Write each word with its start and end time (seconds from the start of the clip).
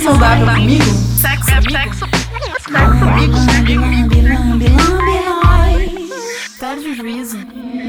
saudável 0.00 0.46
comigo? 0.46 0.84
Sexo, 0.84 1.50
sexo, 1.50 1.70
sexo 1.70 2.70
comigo. 3.00 3.36
Perde 6.58 6.88
o 6.88 6.94
juízo. 6.94 7.38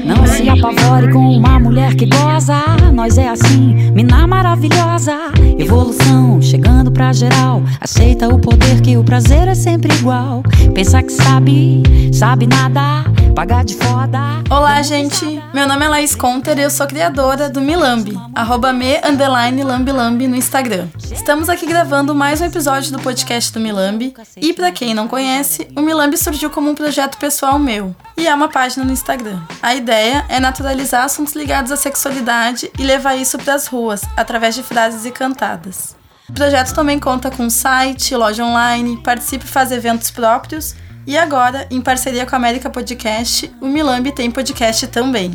Não 0.04 0.26
se 0.42 0.48
apavore 0.48 1.12
com 1.12 1.36
uma 1.36 1.60
mulher 1.60 1.94
que 1.94 2.04
goza. 2.04 2.56
Nós 2.92 3.16
é 3.16 3.28
assim, 3.28 3.92
mina 3.92 4.26
maravilhosa. 4.26 5.16
Evolução 5.56 6.42
chegando 6.42 6.90
pra 6.90 7.12
geral. 7.12 7.62
Aceita 7.80 8.28
o 8.28 8.38
poder 8.38 8.80
que 8.80 8.96
o 8.96 9.04
prazer 9.04 9.46
é 9.46 9.54
sempre 9.54 9.94
igual. 9.94 10.42
Pensa 10.74 11.00
que 11.02 11.12
sabe, 11.12 11.82
sabe 12.12 12.46
nada. 12.46 13.04
Pagar 13.36 13.64
de 13.64 13.76
foda. 13.76 14.18
Olá, 14.50 14.82
gente. 14.82 15.40
Meu 15.54 15.66
nome 15.66 15.84
é 15.84 15.88
Laís 15.88 16.14
Conter 16.14 16.58
e 16.58 16.62
eu 16.62 16.70
sou 16.70 16.86
criadora 16.86 17.48
do 17.48 17.60
Milambi, 17.60 18.18
arroba 18.34 18.72
me 18.72 19.00
underline 19.04 19.62
lambilambi 19.62 20.26
no 20.26 20.36
Instagram. 20.36 20.88
Estamos 21.10 21.48
aqui 21.48 21.66
gravando 21.66 22.14
mais 22.14 22.40
um 22.40 22.44
episódio 22.44 22.92
do 22.92 22.98
podcast 22.98 23.52
do 23.52 23.60
Milambi. 23.60 24.12
E 24.36 24.52
para 24.52 24.70
quem 24.72 24.92
não 24.92 25.08
conhece, 25.08 25.68
o 25.74 25.80
Milambi 25.80 26.18
surgiu 26.18 26.50
como 26.50 26.70
um 26.70 26.74
projeto 26.74 27.16
pessoal 27.16 27.58
meu 27.58 27.94
e 28.16 28.26
é 28.26 28.34
uma 28.34 28.48
página 28.48 28.84
no 28.84 28.92
Instagram. 28.92 29.40
A 29.62 29.74
ideia 29.74 30.24
é 30.32 30.40
naturalizar 30.40 31.04
assuntos 31.04 31.34
ligados 31.34 31.70
à 31.70 31.76
sexualidade 31.76 32.72
e 32.78 32.82
levar 32.82 33.16
isso 33.16 33.36
para 33.36 33.52
as 33.52 33.66
ruas, 33.66 34.00
através 34.16 34.54
de 34.54 34.62
frases 34.62 35.04
e 35.04 35.10
cantadas. 35.10 35.94
O 36.26 36.32
projeto 36.32 36.74
também 36.74 36.98
conta 36.98 37.30
com 37.30 37.50
site, 37.50 38.16
loja 38.16 38.42
online, 38.42 38.96
participa 39.02 39.44
e 39.44 39.48
faz 39.48 39.70
eventos 39.70 40.10
próprios 40.10 40.74
e 41.06 41.18
agora, 41.18 41.66
em 41.70 41.82
parceria 41.82 42.24
com 42.24 42.34
a 42.34 42.38
América 42.38 42.70
Podcast, 42.70 43.52
o 43.60 43.66
Milambi 43.66 44.10
tem 44.10 44.30
podcast 44.30 44.86
também. 44.86 45.30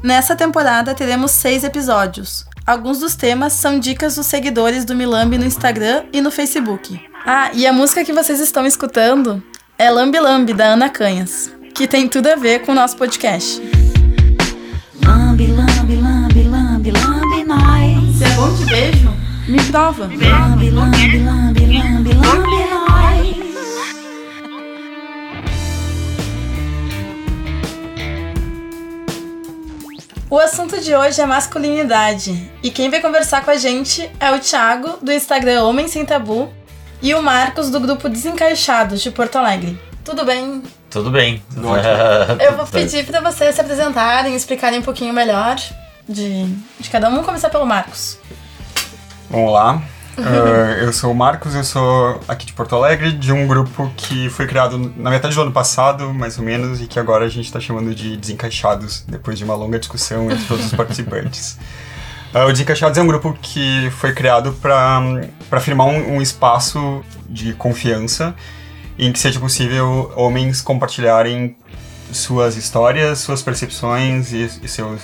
Nessa 0.00 0.36
temporada 0.36 0.94
teremos 0.94 1.32
seis 1.32 1.64
episódios. 1.64 2.46
Alguns 2.64 3.00
dos 3.00 3.16
temas 3.16 3.52
são 3.52 3.80
dicas 3.80 4.14
dos 4.14 4.26
seguidores 4.26 4.84
do 4.84 4.94
Milambi 4.94 5.38
no 5.38 5.44
Instagram 5.44 6.04
e 6.12 6.20
no 6.20 6.30
Facebook. 6.30 7.00
Ah, 7.24 7.50
e 7.52 7.66
a 7.66 7.72
música 7.72 8.04
que 8.04 8.12
vocês 8.12 8.38
estão 8.38 8.64
escutando 8.64 9.42
é 9.76 9.90
Lambi 9.90 10.20
Lambi, 10.20 10.54
da 10.54 10.66
Ana 10.66 10.88
Canhas, 10.88 11.50
que 11.74 11.88
tem 11.88 12.06
tudo 12.06 12.28
a 12.28 12.36
ver 12.36 12.60
com 12.60 12.70
o 12.70 12.74
nosso 12.76 12.96
podcast. 12.96 13.85
Lambe, 15.04 15.46
lambe, 15.48 15.96
lambe, 15.96 16.42
lambe, 16.44 16.90
lambe 16.90 17.44
nós. 17.44 18.16
Se 18.16 18.24
é 18.24 18.30
bom 18.30 18.54
de 18.54 18.64
beijo, 18.64 19.12
me 19.48 19.62
prova. 19.64 20.04
Lambe, 20.04 20.70
lambe, 20.70 21.18
lambe, 21.18 21.66
lambe, 21.66 22.12
lambe 22.12 22.70
nós. 22.70 23.36
O 30.28 30.38
assunto 30.38 30.80
de 30.80 30.94
hoje 30.94 31.20
é 31.20 31.26
masculinidade. 31.26 32.50
E 32.62 32.70
quem 32.70 32.90
vai 32.90 33.00
conversar 33.00 33.44
com 33.44 33.50
a 33.50 33.56
gente 33.56 34.10
é 34.18 34.32
o 34.32 34.40
Thiago, 34.40 34.98
do 35.00 35.12
Instagram 35.12 35.62
Homem 35.62 35.86
Sem 35.88 36.04
Tabu, 36.04 36.52
e 37.00 37.14
o 37.14 37.22
Marcos, 37.22 37.70
do 37.70 37.78
grupo 37.78 38.08
Desencaixados, 38.08 39.00
de 39.02 39.10
Porto 39.10 39.36
Alegre. 39.36 39.78
Tudo 40.04 40.24
bem? 40.24 40.62
Tudo 40.96 41.10
bem. 41.10 41.42
Eu 42.40 42.56
vou 42.56 42.66
pedir 42.66 43.04
para 43.04 43.20
vocês 43.20 43.54
se 43.54 43.60
apresentarem, 43.60 44.34
explicarem 44.34 44.78
um 44.78 44.82
pouquinho 44.82 45.12
melhor 45.12 45.56
de, 46.08 46.46
de 46.80 46.88
cada 46.88 47.08
um. 47.08 47.10
Vamos 47.10 47.26
começar 47.26 47.50
pelo 47.50 47.66
Marcos. 47.66 48.18
Vamos 49.28 49.52
lá. 49.52 49.82
Uh, 50.16 50.80
eu 50.80 50.90
sou 50.94 51.12
o 51.12 51.14
Marcos, 51.14 51.54
eu 51.54 51.62
sou 51.62 52.18
aqui 52.26 52.46
de 52.46 52.54
Porto 52.54 52.74
Alegre, 52.74 53.12
de 53.12 53.30
um 53.30 53.46
grupo 53.46 53.92
que 53.94 54.30
foi 54.30 54.46
criado 54.46 54.90
na 54.96 55.10
metade 55.10 55.34
do 55.34 55.42
ano 55.42 55.52
passado, 55.52 56.14
mais 56.14 56.38
ou 56.38 56.44
menos, 56.44 56.80
e 56.80 56.86
que 56.86 56.98
agora 56.98 57.26
a 57.26 57.28
gente 57.28 57.44
está 57.44 57.60
chamando 57.60 57.94
de 57.94 58.16
Desencaixados, 58.16 59.04
depois 59.06 59.36
de 59.36 59.44
uma 59.44 59.54
longa 59.54 59.78
discussão 59.78 60.30
entre 60.30 60.46
todos 60.46 60.64
os 60.64 60.72
participantes. 60.72 61.58
Uh, 62.34 62.38
o 62.48 62.52
Desencaixados 62.52 62.96
é 62.96 63.02
um 63.02 63.06
grupo 63.06 63.36
que 63.42 63.90
foi 63.98 64.14
criado 64.14 64.54
para 64.54 65.60
firmar 65.60 65.88
um, 65.88 66.16
um 66.16 66.22
espaço 66.22 67.04
de 67.28 67.52
confiança 67.52 68.34
em 68.98 69.12
que 69.12 69.18
seja 69.18 69.38
possível 69.38 70.12
homens 70.16 70.60
compartilharem 70.60 71.56
suas 72.12 72.56
histórias, 72.56 73.18
suas 73.18 73.42
percepções 73.42 74.32
e, 74.32 74.50
e 74.62 74.68
seus, 74.68 75.02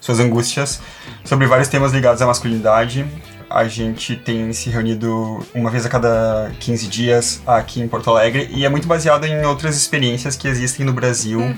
suas 0.00 0.20
angústias 0.20 0.80
sobre 1.24 1.46
vários 1.46 1.68
temas 1.68 1.92
ligados 1.92 2.20
à 2.20 2.26
masculinidade. 2.26 3.06
A 3.48 3.66
gente 3.68 4.16
tem 4.16 4.52
se 4.52 4.68
reunido 4.68 5.44
uma 5.54 5.70
vez 5.70 5.86
a 5.86 5.88
cada 5.88 6.52
15 6.58 6.86
dias 6.88 7.40
aqui 7.46 7.80
em 7.80 7.88
Porto 7.88 8.10
Alegre 8.10 8.48
e 8.52 8.64
é 8.64 8.68
muito 8.68 8.88
baseado 8.88 9.24
em 9.24 9.44
outras 9.44 9.76
experiências 9.76 10.36
que 10.36 10.48
existem 10.48 10.84
no 10.84 10.92
Brasil. 10.92 11.40
Uhum. 11.40 11.54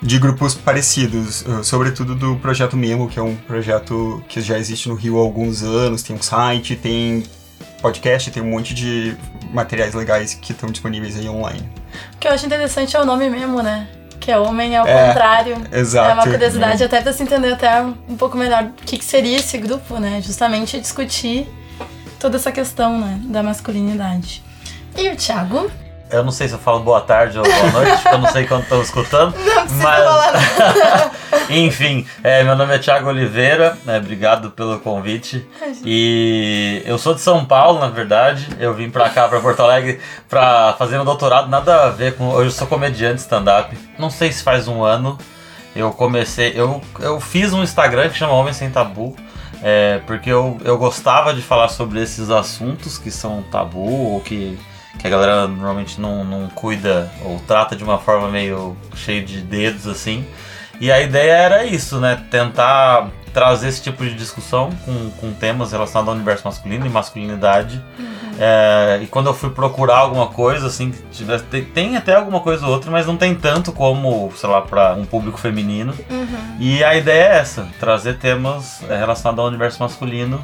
De 0.00 0.16
grupos 0.16 0.54
parecidos, 0.54 1.42
uh, 1.42 1.64
sobretudo 1.64 2.14
do 2.14 2.36
Projeto 2.36 2.76
Memo, 2.76 3.08
que 3.08 3.18
é 3.18 3.22
um 3.22 3.34
projeto 3.34 4.22
que 4.28 4.40
já 4.40 4.56
existe 4.56 4.88
no 4.88 4.94
Rio 4.94 5.18
há 5.18 5.20
alguns 5.20 5.64
anos, 5.64 6.04
tem 6.04 6.14
um 6.14 6.22
site, 6.22 6.76
tem 6.76 7.24
podcast, 7.80 8.30
tem 8.30 8.42
um 8.42 8.50
monte 8.50 8.74
de 8.74 9.16
materiais 9.52 9.94
legais 9.94 10.34
que 10.34 10.52
estão 10.52 10.70
disponíveis 10.70 11.16
aí 11.16 11.28
online. 11.28 11.68
O 12.14 12.18
que 12.18 12.28
eu 12.28 12.32
acho 12.32 12.44
interessante 12.46 12.96
é 12.96 13.00
o 13.00 13.04
nome 13.04 13.28
mesmo, 13.30 13.62
né? 13.62 13.88
Que 14.20 14.30
é 14.32 14.38
homem 14.38 14.76
ao 14.76 14.86
É, 14.86 15.08
contrário. 15.08 15.56
exato. 15.72 16.10
É 16.10 16.14
uma 16.14 16.22
curiosidade 16.24 16.82
até 16.84 17.00
pra 17.00 17.12
se 17.12 17.22
entender 17.22 17.52
até 17.52 17.80
um 17.82 18.16
pouco 18.16 18.36
melhor 18.36 18.64
o 18.64 18.72
que, 18.84 18.98
que 18.98 19.04
seria 19.04 19.38
esse 19.38 19.56
grupo, 19.58 19.98
né? 19.98 20.20
Justamente 20.22 20.78
discutir 20.80 21.48
toda 22.18 22.36
essa 22.36 22.52
questão, 22.52 22.98
né? 23.00 23.18
Da 23.24 23.42
masculinidade. 23.42 24.42
E 24.96 25.08
o 25.08 25.16
Thiago? 25.16 25.70
Eu 26.10 26.24
não 26.24 26.30
sei 26.30 26.48
se 26.48 26.54
eu 26.54 26.58
falo 26.58 26.80
boa 26.80 27.00
tarde 27.00 27.38
ou 27.38 27.44
boa 27.44 27.70
noite, 27.70 28.02
porque 28.02 28.14
eu 28.14 28.18
não 28.18 28.30
sei 28.30 28.46
quando 28.46 28.62
estão 28.62 28.80
escutando. 28.80 29.34
Não 29.36 29.54
precisa 29.54 29.82
mas... 29.82 30.04
falar 30.04 31.12
Enfim, 31.50 32.06
é, 32.22 32.42
meu 32.44 32.56
nome 32.56 32.74
é 32.74 32.78
Thiago 32.78 33.08
Oliveira, 33.08 33.76
né, 33.84 33.98
obrigado 33.98 34.50
pelo 34.50 34.78
convite. 34.80 35.46
E 35.84 36.82
eu 36.84 36.98
sou 36.98 37.14
de 37.14 37.20
São 37.20 37.44
Paulo, 37.44 37.78
na 37.78 37.88
verdade. 37.88 38.48
Eu 38.58 38.74
vim 38.74 38.90
pra 38.90 39.08
cá, 39.10 39.28
pra 39.28 39.40
Porto 39.40 39.60
Alegre, 39.60 40.00
pra 40.28 40.74
fazer 40.78 40.98
um 40.98 41.04
doutorado, 41.04 41.48
nada 41.48 41.86
a 41.86 41.90
ver 41.90 42.16
com. 42.16 42.28
Hoje 42.28 42.48
eu 42.48 42.52
sou 42.52 42.66
comediante 42.66 43.20
stand-up. 43.20 43.76
Não 43.98 44.10
sei 44.10 44.32
se 44.32 44.42
faz 44.42 44.68
um 44.68 44.82
ano. 44.82 45.18
Eu 45.74 45.92
comecei. 45.92 46.52
Eu, 46.54 46.82
eu 47.00 47.20
fiz 47.20 47.52
um 47.52 47.62
Instagram 47.62 48.08
que 48.08 48.16
chama 48.16 48.32
Homem 48.32 48.52
Sem 48.52 48.70
Tabu. 48.70 49.16
É, 49.62 50.00
porque 50.06 50.30
eu, 50.30 50.56
eu 50.64 50.78
gostava 50.78 51.34
de 51.34 51.42
falar 51.42 51.68
sobre 51.68 52.00
esses 52.00 52.30
assuntos 52.30 52.96
que 52.96 53.10
são 53.10 53.42
tabu 53.50 54.12
ou 54.12 54.20
que, 54.20 54.58
que 54.98 55.06
a 55.06 55.10
galera 55.10 55.46
normalmente 55.46 56.00
não, 56.00 56.24
não 56.24 56.48
cuida 56.48 57.10
ou 57.24 57.38
trata 57.40 57.76
de 57.76 57.84
uma 57.84 57.98
forma 57.98 58.28
meio 58.28 58.76
cheia 58.94 59.22
de 59.22 59.40
dedos 59.40 59.86
assim. 59.86 60.26
E 60.80 60.92
a 60.92 61.00
ideia 61.00 61.32
era 61.32 61.64
isso, 61.64 61.98
né? 61.98 62.22
Tentar 62.30 63.10
trazer 63.32 63.68
esse 63.68 63.82
tipo 63.82 64.04
de 64.04 64.14
discussão 64.14 64.70
com, 64.84 65.10
com 65.10 65.32
temas 65.32 65.72
relacionados 65.72 66.08
ao 66.08 66.14
universo 66.14 66.46
masculino 66.46 66.86
e 66.86 66.88
masculinidade. 66.88 67.82
É, 68.40 69.00
e 69.02 69.06
quando 69.08 69.26
eu 69.26 69.34
fui 69.34 69.50
procurar 69.50 69.98
alguma 69.98 70.28
coisa, 70.28 70.68
assim, 70.68 70.92
que 70.92 71.02
tivesse, 71.10 71.44
tem, 71.44 71.64
tem 71.64 71.96
até 71.96 72.14
alguma 72.14 72.40
coisa 72.40 72.64
ou 72.64 72.72
outra, 72.72 72.90
mas 72.90 73.06
não 73.06 73.16
tem 73.16 73.34
tanto 73.34 73.72
como, 73.72 74.32
sei 74.36 74.48
lá, 74.48 74.62
para 74.62 74.94
um 74.94 75.04
público 75.04 75.38
feminino. 75.38 75.92
E 76.60 76.84
a 76.84 76.94
ideia 76.94 77.24
é 77.24 77.38
essa: 77.38 77.68
trazer 77.80 78.18
temas 78.18 78.82
é, 78.88 78.96
relacionados 78.96 79.40
ao 79.40 79.48
universo 79.48 79.82
masculino 79.82 80.40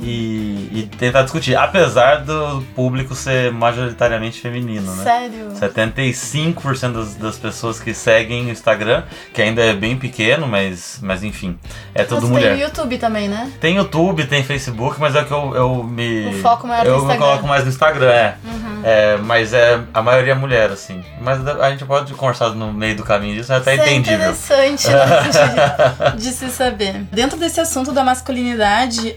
e, 0.00 0.68
e 0.72 0.90
tentar 0.98 1.22
discutir. 1.22 1.56
Apesar 1.56 2.16
do 2.16 2.62
público 2.74 3.14
ser 3.14 3.52
majoritariamente 3.52 4.40
feminino, 4.40 4.94
né? 4.94 5.02
Sério? 5.02 5.48
75% 5.52 6.92
das, 6.92 7.14
das 7.14 7.36
pessoas 7.36 7.80
que 7.80 7.94
seguem 7.94 8.46
o 8.46 8.50
Instagram, 8.50 9.04
que 9.32 9.42
ainda 9.42 9.62
é 9.62 9.74
bem 9.74 9.96
pequeno, 9.96 10.46
mas, 10.46 10.98
mas 11.02 11.22
enfim, 11.22 11.58
é 11.94 12.04
tudo 12.04 12.22
Você 12.22 12.32
mulher. 12.32 12.54
tem 12.54 12.62
o 12.62 12.66
YouTube 12.66 12.98
também, 12.98 13.28
né? 13.28 13.52
Tem 13.60 13.76
YouTube, 13.76 14.26
tem 14.26 14.42
Facebook, 14.42 15.00
mas 15.00 15.14
é 15.14 15.24
que 15.24 15.32
eu, 15.32 15.54
eu 15.54 15.84
me. 15.84 16.26
O 16.26 16.42
foco 16.42 16.66
maior 16.66 16.86
Eu 16.86 17.04
me 17.04 17.16
coloco 17.16 17.46
mais 17.46 17.64
no 17.64 17.70
Instagram, 17.70 18.10
é. 18.10 18.36
Uhum. 18.44 18.72
É, 18.84 19.16
Mas 19.18 19.52
é 19.52 19.80
a 19.94 20.02
maioria 20.02 20.32
é 20.32 20.34
mulher, 20.34 20.70
assim. 20.70 21.02
Mas 21.20 21.46
a 21.46 21.70
gente 21.70 21.84
pode 21.84 22.12
conversar 22.14 22.50
no 22.50 22.72
meio 22.72 22.96
do 22.96 23.04
caminho 23.04 23.34
disso, 23.34 23.52
é 23.52 23.56
até 23.56 23.74
Isso 23.74 23.84
entendível. 23.84 24.12
É 24.12 24.30
interessante 24.30 24.88
né, 24.88 26.12
de, 26.12 26.16
de 26.22 26.30
se 26.32 26.48
saber. 26.50 27.04
Dentro 27.12 27.38
desse 27.38 27.60
assunto 27.60 27.92
da 27.92 28.02
masculinidade, 28.02 29.16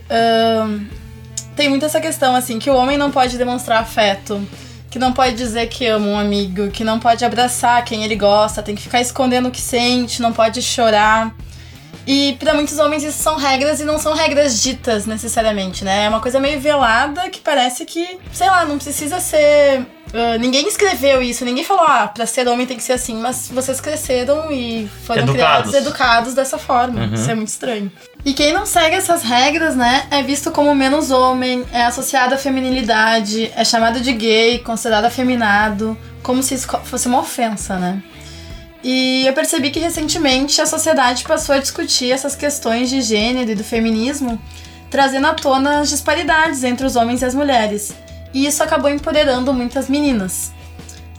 tem 1.55 1.69
muito 1.69 1.85
essa 1.85 2.01
questão, 2.01 2.35
assim, 2.35 2.59
que 2.59 2.69
o 2.69 2.75
homem 2.75 2.97
não 2.97 3.11
pode 3.11 3.37
demonstrar 3.37 3.81
afeto, 3.81 4.45
que 4.89 4.99
não 4.99 5.13
pode 5.13 5.35
dizer 5.35 5.67
que 5.67 5.85
ama 5.85 6.07
um 6.07 6.17
amigo, 6.17 6.69
que 6.69 6.83
não 6.83 6.99
pode 6.99 7.23
abraçar 7.25 7.83
quem 7.83 8.03
ele 8.03 8.15
gosta, 8.15 8.63
tem 8.63 8.75
que 8.75 8.81
ficar 8.81 9.01
escondendo 9.01 9.47
o 9.49 9.51
que 9.51 9.61
sente, 9.61 10.21
não 10.21 10.31
pode 10.31 10.61
chorar. 10.61 11.33
E 12.07 12.37
pra 12.39 12.53
muitos 12.53 12.77
homens 12.77 13.03
isso 13.03 13.21
são 13.21 13.35
regras 13.35 13.79
e 13.79 13.83
não 13.83 13.97
são 13.97 14.13
regras 14.13 14.61
ditas 14.61 15.05
necessariamente, 15.05 15.83
né? 15.83 16.05
É 16.05 16.09
uma 16.09 16.19
coisa 16.19 16.39
meio 16.39 16.59
velada 16.59 17.29
que 17.29 17.39
parece 17.39 17.83
que, 17.83 18.19
sei 18.31 18.47
lá, 18.47 18.63
não 18.63 18.77
precisa 18.77 19.19
ser. 19.19 19.85
Ah, 20.13 20.37
ninguém 20.37 20.67
escreveu 20.67 21.21
isso, 21.21 21.43
ninguém 21.43 21.63
falou, 21.63 21.85
ah, 21.87 22.07
pra 22.07 22.25
ser 22.25 22.47
homem 22.47 22.65
tem 22.65 22.77
que 22.77 22.83
ser 22.83 22.93
assim, 22.93 23.15
mas 23.15 23.49
vocês 23.49 23.81
cresceram 23.81 24.51
e 24.51 24.89
foram 25.05 25.23
Educados. 25.23 25.71
criados 25.71 25.73
educados 25.73 26.33
dessa 26.33 26.57
forma. 26.57 27.05
Isso 27.13 27.29
é 27.29 27.35
muito 27.35 27.49
estranho. 27.49 27.91
E 28.23 28.33
quem 28.33 28.53
não 28.53 28.65
segue 28.65 28.95
essas 28.95 29.23
regras, 29.23 29.75
né, 29.75 30.07
é 30.09 30.23
visto 30.23 30.51
como 30.51 30.73
menos 30.73 31.11
homem, 31.11 31.65
é 31.71 31.83
associado 31.85 32.33
à 32.33 32.37
feminilidade, 32.37 33.51
é 33.55 33.63
chamado 33.63 33.99
de 33.99 34.11
gay, 34.13 34.59
considerado 34.59 35.05
afeminado, 35.05 35.97
como 36.23 36.41
se 36.41 36.55
isso 36.55 36.67
fosse 36.83 37.07
uma 37.07 37.19
ofensa, 37.19 37.77
né? 37.77 38.01
E 38.83 39.25
eu 39.25 39.33
percebi 39.33 39.71
que 39.71 39.79
recentemente 39.79 40.61
a 40.61 40.65
sociedade 40.65 41.23
passou 41.23 41.55
a 41.55 41.57
discutir 41.57 42.11
essas 42.11 42.35
questões 42.35 42.89
de 42.89 43.01
gênero 43.01 43.51
e 43.51 43.55
do 43.55 43.63
feminismo 43.63 44.39
trazendo 44.95 45.27
à 45.27 45.33
tona 45.33 45.79
as 45.79 45.89
disparidades 45.89 46.63
entre 46.63 46.85
os 46.85 46.95
homens 46.95 47.21
e 47.21 47.25
as 47.25 47.35
mulheres. 47.35 47.93
E 48.35 48.45
isso 48.45 48.61
acabou 48.61 48.91
empoderando 48.91 49.53
muitas 49.53 49.87
meninas. 49.87 50.51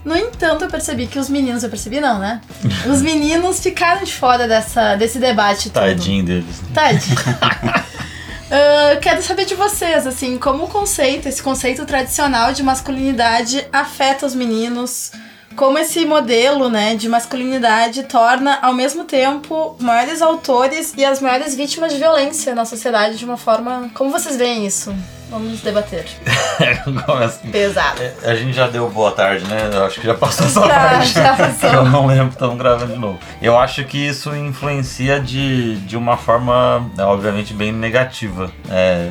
No 0.05 0.15
entanto, 0.15 0.65
eu 0.65 0.69
percebi 0.69 1.07
que 1.07 1.17
os 1.17 1.27
meninos, 1.29 1.63
eu 1.63 1.69
percebi 1.69 1.99
não, 1.99 2.19
né? 2.19 2.39
Os 2.85 3.01
meninos 3.01 3.59
ficaram 3.59 4.03
de 4.03 4.13
fora 4.13 4.47
dessa, 4.47 4.95
desse 4.95 5.17
debate 5.17 5.71
todo. 5.71 5.83
Tadinho 5.83 6.23
deles. 6.23 6.61
Tadinho. 6.75 7.17
Uh, 7.17 8.99
quero 9.01 9.23
saber 9.23 9.45
de 9.45 9.55
vocês, 9.55 10.05
assim, 10.05 10.37
como 10.37 10.65
o 10.65 10.67
conceito, 10.67 11.27
esse 11.27 11.41
conceito 11.41 11.87
tradicional 11.87 12.53
de 12.53 12.61
masculinidade 12.61 13.65
afeta 13.73 14.27
os 14.27 14.35
meninos, 14.35 15.11
como 15.55 15.79
esse 15.79 16.05
modelo, 16.05 16.69
né, 16.69 16.95
de 16.95 17.09
masculinidade 17.09 18.03
torna, 18.03 18.59
ao 18.61 18.75
mesmo 18.75 19.05
tempo, 19.05 19.75
maiores 19.79 20.21
autores 20.21 20.93
e 20.95 21.03
as 21.03 21.19
maiores 21.19 21.55
vítimas 21.55 21.91
de 21.91 21.97
violência 21.97 22.53
na 22.53 22.63
sociedade 22.63 23.17
de 23.17 23.25
uma 23.25 23.37
forma... 23.37 23.89
Como 23.95 24.11
vocês 24.11 24.37
veem 24.37 24.67
isso? 24.67 24.95
Vamos 25.29 25.59
debater. 25.61 26.05
Começa- 27.05 27.39
Pesado. 27.51 28.01
A 28.23 28.33
gente 28.35 28.53
já 28.53 28.67
deu 28.67 28.89
boa 28.89 29.11
tarde, 29.11 29.43
né? 29.45 29.69
Eu 29.73 29.85
acho 29.85 29.99
que 29.99 30.07
já 30.07 30.13
passou 30.13 30.45
essa 30.47 30.61
Já, 30.67 30.67
parte. 30.89 31.13
já 31.13 31.35
passou. 31.35 31.69
Eu 31.73 31.85
não 31.85 32.05
lembro, 32.05 32.29
estamos 32.29 32.57
gravando 32.57 32.93
de 32.93 32.99
novo. 32.99 33.19
Eu 33.41 33.57
acho 33.59 33.83
que 33.83 33.97
isso 33.97 34.33
influencia 34.35 35.19
de, 35.19 35.75
de 35.79 35.97
uma 35.97 36.15
forma, 36.15 36.89
é, 36.97 37.03
obviamente, 37.03 37.53
bem 37.53 37.73
negativa 37.73 38.49
é, 38.69 39.09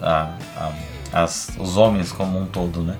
a- 0.00 0.30
a- 0.56 1.22
as- 1.24 1.50
os 1.58 1.76
homens 1.76 2.12
como 2.12 2.38
um 2.40 2.46
todo, 2.46 2.80
né? 2.82 2.94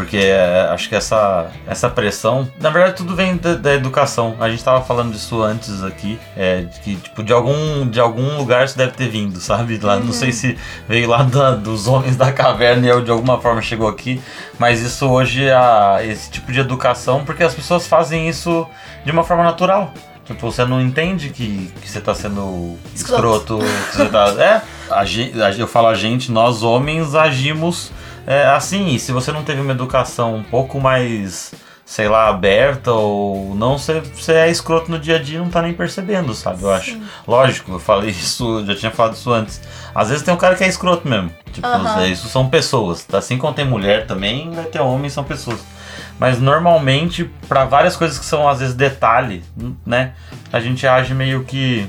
Porque 0.00 0.16
é, 0.16 0.68
acho 0.70 0.88
que 0.88 0.94
essa, 0.94 1.48
essa 1.66 1.90
pressão, 1.90 2.50
na 2.60 2.70
verdade, 2.70 2.96
tudo 2.96 3.14
vem 3.14 3.36
da, 3.36 3.54
da 3.54 3.74
educação. 3.74 4.34
A 4.40 4.48
gente 4.48 4.64
tava 4.64 4.82
falando 4.82 5.12
disso 5.12 5.42
antes 5.42 5.82
aqui, 5.84 6.18
é, 6.36 6.62
de 6.62 6.80
que 6.80 6.96
tipo 6.96 7.22
de 7.22 7.32
algum 7.32 7.86
de 7.88 8.00
algum 8.00 8.36
lugar 8.38 8.64
isso 8.64 8.78
deve 8.78 8.92
ter 8.92 9.08
vindo, 9.08 9.38
sabe? 9.40 9.78
Lá, 9.78 9.96
Não 9.98 10.12
sei 10.12 10.32
se 10.32 10.56
veio 10.88 11.08
lá 11.08 11.22
da- 11.22 11.54
dos 11.54 11.86
homens 11.86 12.16
da 12.16 12.32
caverna 12.32 12.88
e 12.88 13.02
de 13.02 13.10
alguma 13.10 13.38
forma 13.40 13.60
chegou 13.60 13.88
aqui, 13.88 14.20
mas 14.58 14.80
isso 14.80 15.06
hoje 15.08 15.50
a 15.50 15.98
esse 16.02 16.30
tipo 16.30 16.50
de 16.50 16.60
educação, 16.60 17.24
porque 17.24 17.42
as 17.42 17.54
pessoas 17.54 17.86
fazem 17.86 18.28
isso 18.28 18.66
de 19.04 19.10
uma 19.10 19.22
forma 19.24 19.44
natural. 19.44 19.92
Tipo, 20.24 20.50
você 20.52 20.64
não 20.64 20.80
entende 20.80 21.30
que, 21.30 21.72
que 21.82 21.90
você 21.90 22.00
tá 22.00 22.14
sendo 22.14 22.78
Escroto. 22.94 23.58
escroto, 23.58 23.58
que 23.90 23.96
você 23.96 24.06
tá. 24.06 24.28
É, 24.38 24.62
a- 24.90 25.50
eu 25.58 25.66
falo 25.66 25.88
a 25.88 25.94
gente, 25.94 26.30
nós 26.30 26.62
homens 26.62 27.14
agimos 27.16 27.90
é, 28.26 28.46
assim, 28.46 28.98
se 28.98 29.12
você 29.12 29.32
não 29.32 29.42
teve 29.42 29.60
uma 29.60 29.72
educação 29.72 30.36
um 30.36 30.42
pouco 30.42 30.80
mais, 30.80 31.52
sei 31.84 32.08
lá, 32.08 32.28
aberta 32.28 32.92
ou 32.92 33.54
não, 33.54 33.78
você, 33.78 34.00
você 34.00 34.32
é 34.32 34.50
escroto 34.50 34.90
no 34.90 34.98
dia 34.98 35.16
a 35.16 35.18
dia 35.18 35.38
e 35.38 35.40
não 35.40 35.48
tá 35.50 35.62
nem 35.62 35.72
percebendo, 35.72 36.34
sabe? 36.34 36.62
Eu 36.62 36.72
acho. 36.72 36.98
Lógico, 37.26 37.72
eu 37.72 37.78
falei 37.80 38.10
isso, 38.14 38.64
já 38.66 38.74
tinha 38.74 38.90
falado 38.90 39.14
isso 39.14 39.32
antes. 39.32 39.60
Às 39.94 40.08
vezes 40.08 40.22
tem 40.24 40.32
um 40.32 40.36
cara 40.36 40.54
que 40.54 40.64
é 40.64 40.68
escroto 40.68 41.08
mesmo. 41.08 41.32
Tipo, 41.52 41.66
Aham. 41.66 42.06
isso 42.06 42.28
são 42.28 42.48
pessoas. 42.48 43.06
Assim 43.12 43.36
como 43.36 43.52
tem 43.52 43.64
mulher 43.64 44.06
também, 44.06 44.50
vai 44.50 44.64
ter 44.64 44.80
homem, 44.80 45.10
são 45.10 45.24
pessoas. 45.24 45.60
Mas 46.18 46.38
normalmente, 46.38 47.30
pra 47.48 47.64
várias 47.64 47.96
coisas 47.96 48.18
que 48.18 48.24
são 48.26 48.46
às 48.46 48.60
vezes 48.60 48.74
detalhe, 48.74 49.42
né? 49.86 50.12
A 50.52 50.60
gente 50.60 50.86
age 50.86 51.14
meio 51.14 51.44
que, 51.44 51.88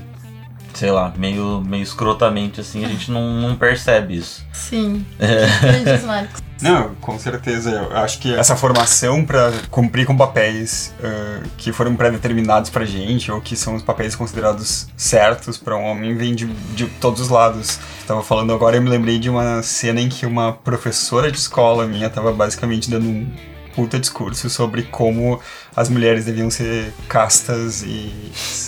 sei 0.74 0.92
lá, 0.92 1.14
meio, 1.18 1.62
meio 1.62 1.84
escrotamente 1.84 2.62
assim, 2.62 2.86
a 2.86 2.88
gente 2.88 3.12
não, 3.12 3.42
não 3.42 3.56
percebe 3.56 4.18
isso. 4.18 4.46
Sim. 4.54 5.06
É. 5.20 5.98
Marcos. 6.06 6.42
Não, 6.62 6.94
com 6.96 7.18
certeza. 7.18 7.72
Eu 7.72 7.98
acho 7.98 8.20
que 8.20 8.34
essa 8.34 8.56
formação 8.56 9.26
pra 9.26 9.52
cumprir 9.70 10.06
com 10.06 10.16
papéis 10.16 10.94
ah, 11.04 11.42
que 11.58 11.74
foram 11.74 11.96
pré-determinados 11.96 12.70
pra 12.70 12.86
gente, 12.86 13.32
ou 13.32 13.42
que 13.42 13.56
são 13.56 13.76
os 13.76 13.82
papéis 13.82 14.16
considerados 14.16 14.88
certos 14.96 15.58
pra 15.58 15.76
um 15.76 15.84
homem, 15.84 16.16
vem 16.16 16.36
de, 16.36 16.46
de 16.46 16.86
todos 16.86 17.20
os 17.22 17.30
lados. 17.30 17.80
Tava 18.06 18.22
falando 18.22 18.54
agora, 18.54 18.76
eu 18.76 18.82
me 18.82 18.90
lembrei 18.90 19.18
de 19.18 19.30
uma 19.30 19.64
cena 19.64 20.00
em 20.00 20.10
que 20.10 20.26
uma 20.26 20.54
professora 20.54 21.32
de 21.32 21.38
escola 21.38 21.88
minha 21.88 22.10
tava 22.10 22.32
basicamente 22.32 22.90
dando 22.90 23.08
um 23.08 23.28
puta 23.76 24.00
discurso 24.00 24.50
sobre 24.50 24.84
como 24.84 25.40
as 25.76 25.90
mulheres 25.90 26.26
deviam 26.26 26.50
ser 26.50 26.94
castas 27.08 27.82
e, 27.84 28.12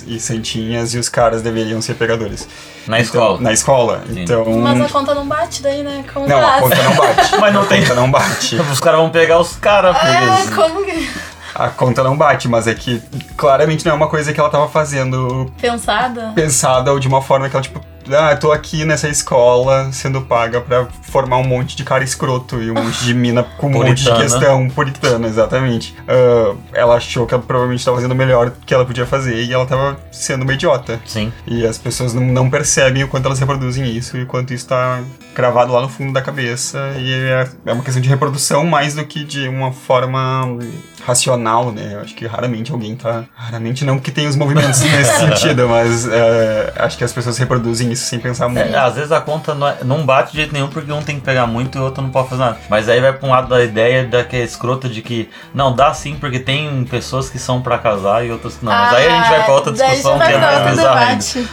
e 0.07 0.19
santinhas 0.19 0.93
e 0.93 0.97
os 0.97 1.09
caras 1.09 1.41
deveriam 1.41 1.81
ser 1.81 1.95
pegadores. 1.95 2.47
Na 2.87 2.99
Então, 2.99 3.03
escola. 3.21 3.39
Na 3.41 3.53
escola. 3.53 4.03
Sim. 4.07 4.21
Então. 4.23 4.45
Mas 4.59 4.81
a 4.81 4.89
conta 4.89 5.13
não 5.15 5.27
bate 5.27 5.61
daí, 5.61 5.83
né? 5.83 6.03
Como 6.13 6.27
Não, 6.27 6.37
a 6.45 6.59
conta 6.59 6.83
não 6.83 6.95
bate. 6.95 7.35
Mas 7.39 7.53
não 7.53 7.61
a 7.61 7.65
tem- 7.65 7.81
conta 7.81 7.95
não 7.95 8.11
bate. 8.11 8.55
Os 8.55 8.79
caras 8.79 8.99
vão 8.99 9.09
pegar 9.09 9.39
os 9.39 9.55
caras, 9.55 9.95
É, 9.95 10.51
como 10.55 10.83
que... 10.85 11.09
A 11.55 11.69
conta 11.69 12.03
não 12.03 12.17
bate, 12.17 12.47
mas 12.47 12.65
é 12.65 12.73
que 12.73 12.99
claramente 13.37 13.85
não 13.85 13.91
é 13.91 13.95
uma 13.95 14.07
coisa 14.07 14.33
que 14.33 14.39
ela 14.39 14.49
tava 14.49 14.67
fazendo 14.67 15.53
Pensada? 15.61 16.31
pensada 16.33 16.91
ou 16.91 16.97
de 16.99 17.07
uma 17.07 17.21
forma 17.21 17.47
que 17.47 17.55
ela, 17.55 17.61
tipo, 17.61 17.79
ah, 18.11 18.35
tô 18.35 18.51
aqui 18.51 18.85
nessa 18.85 19.07
escola 19.07 19.91
sendo 19.91 20.21
paga 20.21 20.61
pra 20.61 20.85
formar 20.85 21.37
um 21.37 21.43
monte 21.43 21.75
de 21.75 21.83
cara 21.83 22.03
escroto 22.03 22.61
e 22.61 22.71
um 22.71 22.73
monte 22.73 23.03
de 23.05 23.13
mina 23.13 23.43
com 23.43 23.67
um 23.67 23.71
monte 23.71 24.03
de 24.03 24.15
questão 24.15 24.67
puritana, 24.69 25.27
exatamente. 25.27 25.95
Ah, 26.07 26.55
ela 26.73 26.95
achou 26.95 27.25
que 27.25 27.33
ela 27.33 27.43
provavelmente 27.43 27.83
tava 27.83 27.97
fazendo 27.97 28.11
o 28.11 28.15
melhor 28.15 28.51
que 28.65 28.73
ela 28.73 28.85
podia 28.85 29.05
fazer 29.05 29.43
e 29.43 29.53
ela 29.53 29.65
tava 29.65 29.97
sendo 30.11 30.43
uma 30.43 30.53
idiota. 30.53 30.99
Sim. 31.05 31.31
E 31.45 31.65
as 31.65 31.77
pessoas 31.77 32.13
não, 32.13 32.23
não 32.23 32.49
percebem 32.49 33.03
o 33.03 33.07
quanto 33.07 33.25
elas 33.25 33.39
reproduzem 33.39 33.85
isso 33.85 34.17
e 34.17 34.23
o 34.23 34.25
quanto 34.25 34.53
isso 34.53 34.67
tá 34.67 35.01
cravado 35.33 35.73
lá 35.73 35.81
no 35.81 35.89
fundo 35.89 36.13
da 36.13 36.21
cabeça. 36.21 36.93
E 36.97 37.13
é, 37.13 37.47
é 37.65 37.73
uma 37.73 37.83
questão 37.83 38.01
de 38.01 38.09
reprodução 38.09 38.65
mais 38.65 38.95
do 38.95 39.05
que 39.05 39.23
de 39.23 39.47
uma 39.47 39.71
forma 39.71 40.57
racional, 41.05 41.71
né? 41.71 41.91
Eu 41.93 42.01
acho 42.01 42.15
que 42.15 42.25
raramente 42.25 42.71
alguém 42.71 42.95
tá. 42.95 43.25
Raramente 43.35 43.83
não 43.83 43.99
que 43.99 44.11
tem 44.11 44.27
os 44.27 44.35
movimentos 44.35 44.79
nesse 44.81 45.19
sentido, 45.19 45.67
mas 45.67 46.07
é, 46.07 46.73
acho 46.77 46.97
que 46.97 47.03
as 47.03 47.11
pessoas 47.11 47.37
reproduzem 47.37 47.91
isso 47.93 48.05
sem 48.05 48.19
pensar 48.19 48.49
muito. 48.49 48.73
É, 48.73 48.77
às 48.77 48.95
vezes 48.95 49.11
a 49.11 49.21
conta 49.21 49.53
não, 49.55 49.67
é- 49.67 49.77
não 49.83 50.05
bate 50.05 50.31
de 50.31 50.37
jeito 50.37 50.53
nenhum 50.53 50.67
porque 50.67 50.91
um 50.91 51.01
tem 51.01 51.15
que 51.19 51.25
pegar 51.25 51.47
muito 51.47 51.77
e 51.77 51.81
o 51.81 51.83
outro 51.85 52.01
não 52.03 52.09
pode 52.09 52.29
fazer 52.29 52.41
nada. 52.41 52.57
Mas 52.69 52.89
aí 52.89 52.99
vai 52.99 53.13
pra 53.13 53.27
um 53.27 53.31
lado 53.31 53.47
da 53.47 53.63
ideia 53.63 54.05
da 54.05 54.23
que 54.23 54.35
é 54.35 54.43
escrota 54.43 54.89
de 54.89 55.01
que 55.01 55.29
não 55.53 55.75
dá 55.75 55.93
sim 55.93 56.15
porque 56.15 56.39
tem 56.39 56.83
pessoas 56.85 57.29
que 57.29 57.39
são 57.39 57.61
pra 57.61 57.77
casar 57.77 58.25
e 58.25 58.31
outras 58.31 58.55
que 58.57 58.65
não. 58.65 58.71
Mas 58.71 58.93
aí 58.93 59.07
a 59.07 59.15
gente 59.17 59.29
vai 59.29 59.43
pra 59.45 59.53
outra 59.53 59.71
Ah, 59.71 59.75
discussão 59.75 60.19
que 60.19 60.23
é 60.31 60.37
mais 60.37 60.77
debate. 60.77 61.47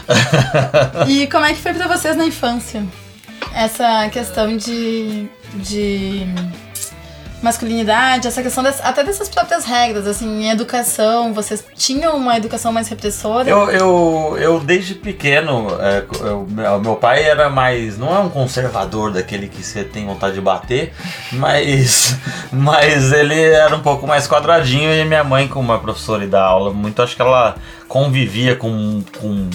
e 1.08 1.26
como 1.28 1.44
é 1.44 1.52
que 1.54 1.60
foi 1.60 1.72
pra 1.74 1.86
vocês 1.88 2.16
na 2.16 2.24
infância? 2.26 2.82
Essa 3.54 4.08
questão 4.10 4.56
de. 4.56 5.28
de 5.54 6.26
masculinidade, 7.42 8.26
essa 8.28 8.42
questão 8.42 8.62
das- 8.62 8.80
até 8.84 9.02
dessas 9.02 9.28
próprias 9.28 9.64
regras, 9.64 10.06
assim, 10.06 10.42
em 10.44 10.50
educação, 10.50 11.32
vocês 11.32 11.64
tinham 11.76 12.16
uma 12.16 12.36
educação 12.36 12.72
mais 12.72 12.88
repressora? 12.88 13.48
Eu, 13.48 13.70
eu, 13.70 14.36
eu 14.38 14.60
desde 14.60 14.94
pequeno, 14.94 15.68
é, 15.80 16.04
eu- 16.20 16.46
meu 16.80 16.96
pai 16.96 17.22
era 17.24 17.48
mais. 17.48 17.98
Não 17.98 18.14
é 18.14 18.18
um 18.18 18.28
conservador 18.28 19.12
daquele 19.12 19.48
que 19.48 19.62
você 19.62 19.84
tem 19.84 20.06
vontade 20.06 20.34
de 20.34 20.40
bater, 20.40 20.92
mas, 21.32 22.16
mas 22.52 23.12
ele 23.12 23.40
era 23.40 23.74
um 23.74 23.80
pouco 23.82 24.06
mais 24.06 24.26
quadradinho 24.28 24.92
e 24.94 25.04
minha 25.04 25.24
mãe, 25.24 25.48
como 25.48 25.64
uma 25.72 25.78
professora 25.78 26.24
e 26.24 26.26
dá 26.28 26.42
aula 26.44 26.72
muito, 26.72 27.02
acho 27.02 27.16
que 27.16 27.22
ela 27.22 27.56
convivia 27.88 28.54
com, 28.54 29.02
com 29.18 29.48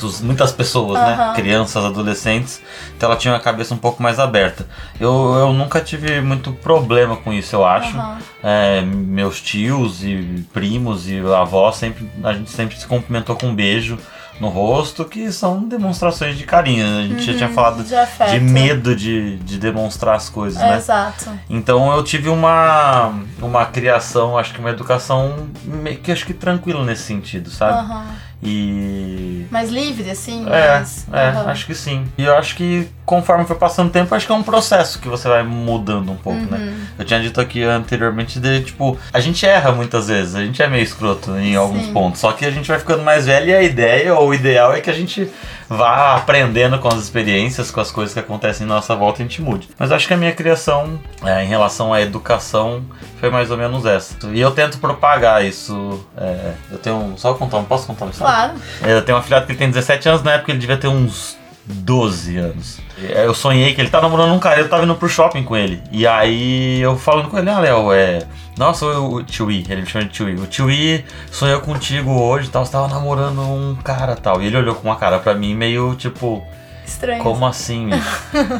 muitos, 0.00 0.20
muitas 0.20 0.52
pessoas, 0.52 0.98
né? 1.00 1.14
Aham. 1.14 1.34
Crianças, 1.34 1.84
adolescentes, 1.84 2.60
então 2.96 3.08
ela 3.10 3.18
tinha 3.18 3.34
a 3.34 3.40
cabeça 3.40 3.74
um 3.74 3.78
pouco 3.78 4.02
mais 4.02 4.18
aberta. 4.18 4.66
Eu, 4.98 5.34
eu 5.34 5.52
nunca 5.52 5.80
tive 5.80 6.20
muito 6.20 6.52
problema 6.52 7.16
com 7.16 7.32
isso, 7.32 7.54
eu 7.54 7.64
acho. 7.64 7.96
Aham. 7.96 8.18
É, 8.42 8.80
meus 8.82 9.40
tios 9.40 10.02
e 10.02 10.44
primos 10.52 11.08
e 11.08 11.18
avós 11.34 11.76
sempre 11.76 12.08
a 12.24 12.32
gente 12.32 12.50
sempre 12.50 12.76
se 12.78 12.86
cumprimentou 12.86 13.36
com 13.36 13.48
um 13.48 13.54
beijo 13.54 13.98
no 14.40 14.48
rosto, 14.48 15.04
que 15.04 15.30
são 15.30 15.68
demonstrações 15.68 16.38
de 16.38 16.44
carinho. 16.44 16.82
né? 16.86 17.00
A 17.00 17.08
gente 17.08 17.22
já 17.24 17.34
tinha 17.36 17.48
falado 17.50 17.84
de 17.84 17.90
de 17.90 18.40
medo 18.40 18.96
de, 18.96 19.36
de 19.36 19.58
demonstrar 19.58 20.14
as 20.16 20.30
coisas, 20.30 20.58
É, 20.62 20.66
né? 20.70 20.76
Exato. 20.78 21.30
Então 21.50 21.92
eu 21.94 22.02
tive 22.02 22.30
uma, 22.30 23.12
uma 23.42 23.66
criação, 23.66 24.38
acho 24.38 24.54
que 24.54 24.60
uma 24.60 24.70
educação 24.70 25.46
meio 25.62 25.98
que 25.98 26.10
acho 26.10 26.24
que 26.24 26.32
tranquila 26.32 26.82
nesse 26.86 27.02
sentido, 27.02 27.50
sabe? 27.50 27.78
Aham. 27.80 28.06
E 28.42 29.46
Mais 29.50 29.70
livre, 29.70 30.10
assim? 30.10 30.46
é, 30.48 30.68
mais... 30.76 31.06
é, 31.12 31.28
aham. 31.28 31.50
acho 31.50 31.66
que 31.66 31.74
sim. 31.74 32.04
E 32.16 32.24
eu 32.24 32.34
acho 32.36 32.56
que 32.56 32.88
conforme 33.04 33.44
foi 33.44 33.56
passando 33.56 33.88
o 33.88 33.90
tempo, 33.90 34.14
acho 34.14 34.24
que 34.26 34.32
é 34.32 34.34
um 34.34 34.42
processo 34.42 34.98
que 34.98 35.08
você 35.08 35.28
vai 35.28 35.42
mudando 35.42 36.10
um 36.12 36.16
pouco, 36.16 36.38
Uhum. 36.38 36.46
né? 36.46 36.74
Eu 36.98 37.04
tinha 37.04 37.20
dito 37.20 37.40
aqui 37.40 37.62
anteriormente 37.62 38.38
de, 38.40 38.62
tipo, 38.62 38.96
a 39.12 39.20
gente 39.20 39.44
erra 39.44 39.72
muitas 39.72 40.08
vezes, 40.08 40.34
a 40.34 40.40
gente 40.44 40.62
é 40.62 40.68
meio 40.68 40.82
escroto 40.84 41.36
em 41.36 41.54
alguns 41.56 41.86
Sim. 41.86 41.92
pontos, 41.92 42.20
só 42.20 42.32
que 42.32 42.44
a 42.46 42.50
gente 42.50 42.68
vai 42.68 42.78
ficando 42.78 43.02
mais 43.02 43.26
velho 43.26 43.48
e 43.50 43.54
a 43.54 43.62
ideia 43.62 44.14
ou 44.14 44.28
o 44.28 44.34
ideal 44.34 44.72
é 44.72 44.80
que 44.80 44.88
a 44.90 44.94
gente 44.94 45.28
vá 45.70 46.16
aprendendo 46.16 46.80
com 46.80 46.88
as 46.88 46.96
experiências, 46.96 47.70
com 47.70 47.80
as 47.80 47.92
coisas 47.92 48.12
que 48.12 48.18
acontecem 48.18 48.66
em 48.66 48.68
nossa 48.68 48.96
volta 48.96 49.22
e 49.22 49.24
a 49.24 49.28
gente 49.28 49.40
mude. 49.40 49.68
Mas 49.78 49.92
acho 49.92 50.08
que 50.08 50.12
a 50.12 50.16
minha 50.16 50.32
criação 50.32 50.98
é, 51.24 51.44
em 51.44 51.46
relação 51.46 51.94
à 51.94 52.00
educação 52.00 52.82
foi 53.20 53.30
mais 53.30 53.52
ou 53.52 53.56
menos 53.56 53.86
essa. 53.86 54.16
E 54.32 54.40
eu 54.40 54.50
tento 54.50 54.78
propagar 54.78 55.44
isso. 55.44 56.04
é, 56.18 56.54
eu 56.72 56.78
tenho 56.78 56.96
um. 56.96 57.16
Só 57.16 57.34
contar, 57.34 57.58
um, 57.58 57.64
posso 57.64 57.86
contar 57.86 58.06
uma 58.06 58.10
história? 58.10 58.34
Claro. 58.34 58.60
Eu 58.82 59.02
tenho 59.02 59.16
um 59.16 59.20
afilhado 59.20 59.46
que 59.46 59.52
ele 59.52 59.58
tem 59.58 59.70
17 59.70 60.08
anos, 60.08 60.22
na 60.24 60.32
época 60.32 60.50
ele 60.50 60.58
devia 60.58 60.76
ter 60.76 60.88
uns 60.88 61.38
12 61.64 62.36
anos. 62.36 62.80
Eu 62.98 63.32
sonhei 63.32 63.72
que 63.72 63.80
ele 63.80 63.90
tá 63.90 64.00
namorando 64.00 64.32
um 64.32 64.40
cara, 64.40 64.60
eu 64.60 64.68
tava 64.68 64.82
indo 64.82 64.94
pro 64.96 65.08
shopping 65.08 65.44
com 65.44 65.56
ele. 65.56 65.80
E 65.92 66.04
aí 66.04 66.80
eu 66.80 66.96
falando 66.96 67.28
com 67.28 67.38
ele, 67.38 67.48
ah, 67.48 67.60
Léo, 67.60 67.92
é. 67.92 68.26
Nossa, 68.60 68.84
o 68.84 69.14
o 69.14 69.22
Tiwi, 69.22 69.64
ele 69.70 69.80
me 69.80 69.86
chama 69.86 70.04
de 70.04 70.10
Tiwi. 70.10 70.34
O 70.34 70.46
Tiwi 70.46 71.02
sonhou 71.32 71.62
contigo 71.62 72.10
hoje 72.10 72.48
e 72.48 72.50
tal, 72.50 72.66
você 72.66 72.70
tava 72.70 72.88
namorando 72.88 73.40
um 73.40 73.74
cara 73.82 74.14
tal. 74.14 74.42
E 74.42 74.46
ele 74.48 74.56
olhou 74.58 74.74
com 74.74 74.86
uma 74.86 74.96
cara 74.96 75.18
pra 75.18 75.32
mim 75.32 75.54
meio 75.54 75.94
tipo. 75.94 76.46
Estranho. 76.84 77.22
Como 77.22 77.46
assim? 77.46 77.88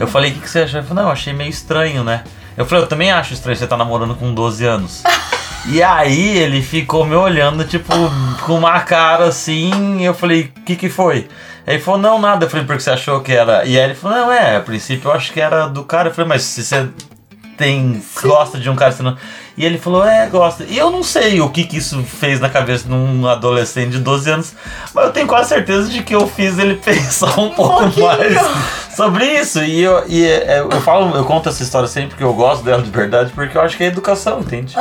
Eu 0.00 0.06
falei, 0.06 0.30
o 0.30 0.34
que, 0.34 0.40
que 0.40 0.48
você 0.48 0.60
achou? 0.60 0.80
Ele 0.80 0.88
falou, 0.88 1.02
não, 1.02 1.10
eu 1.10 1.12
achei 1.12 1.34
meio 1.34 1.50
estranho, 1.50 2.02
né? 2.02 2.24
Eu 2.56 2.64
falei, 2.64 2.84
eu 2.84 2.88
também 2.88 3.12
acho 3.12 3.34
estranho 3.34 3.58
você 3.58 3.66
tá 3.66 3.76
namorando 3.76 4.14
com 4.14 4.32
12 4.32 4.64
anos. 4.64 5.02
E 5.66 5.82
aí 5.82 6.38
ele 6.38 6.62
ficou 6.62 7.04
me 7.04 7.14
olhando, 7.14 7.62
tipo, 7.66 7.92
com 8.46 8.54
uma 8.54 8.80
cara 8.80 9.26
assim, 9.26 10.00
e 10.00 10.04
eu 10.06 10.14
falei, 10.14 10.50
o 10.56 10.60
que 10.62 10.76
que 10.76 10.88
foi? 10.88 11.28
Aí 11.66 11.74
ele 11.74 11.82
falou, 11.82 12.00
não, 12.00 12.18
nada. 12.18 12.46
Eu 12.46 12.50
falei, 12.50 12.64
porque 12.64 12.80
você 12.80 12.90
achou 12.90 13.20
que 13.20 13.32
era. 13.32 13.66
E 13.66 13.78
aí 13.78 13.84
ele 13.84 13.94
falou, 13.94 14.16
não, 14.16 14.32
é, 14.32 14.56
a 14.56 14.60
princípio 14.60 15.10
eu 15.10 15.12
acho 15.12 15.30
que 15.30 15.42
era 15.42 15.66
do 15.66 15.84
cara. 15.84 16.08
Eu 16.08 16.14
falei, 16.14 16.28
mas 16.30 16.42
se 16.42 16.64
você 16.64 16.88
tem. 17.60 18.02
gosta 18.22 18.58
de 18.58 18.70
um 18.70 18.74
cara, 18.74 18.92
você 18.92 19.02
não. 19.02 19.14
E 19.56 19.64
ele 19.64 19.78
falou, 19.78 20.04
é, 20.06 20.26
gosta. 20.26 20.64
E 20.64 20.78
eu 20.78 20.90
não 20.90 21.02
sei 21.02 21.40
o 21.40 21.48
que, 21.50 21.64
que 21.64 21.76
isso 21.76 22.02
fez 22.02 22.40
na 22.40 22.48
cabeça 22.48 22.86
de 22.88 22.94
um 22.94 23.26
adolescente 23.26 23.90
de 23.92 23.98
12 23.98 24.30
anos, 24.30 24.52
mas 24.94 25.06
eu 25.06 25.12
tenho 25.12 25.26
quase 25.26 25.48
certeza 25.48 25.88
de 25.88 26.02
que 26.02 26.14
eu 26.14 26.26
fiz 26.26 26.58
ele 26.58 26.74
pensar 26.82 27.38
um 27.38 27.50
pouco 27.50 27.80
pouquinho. 27.80 28.06
mais 28.06 28.38
sobre 28.96 29.24
isso. 29.40 29.62
E, 29.62 29.80
eu, 29.82 30.04
e 30.08 30.24
é, 30.26 30.60
eu 30.60 30.80
falo, 30.80 31.14
eu 31.16 31.24
conto 31.24 31.48
essa 31.48 31.62
história 31.62 31.88
sempre 31.88 32.16
que 32.16 32.22
eu 32.22 32.32
gosto 32.32 32.64
dela 32.64 32.82
de 32.82 32.90
verdade, 32.90 33.32
porque 33.34 33.56
eu 33.56 33.62
acho 33.62 33.76
que 33.76 33.84
é 33.84 33.86
educação, 33.86 34.40
entende? 34.40 34.74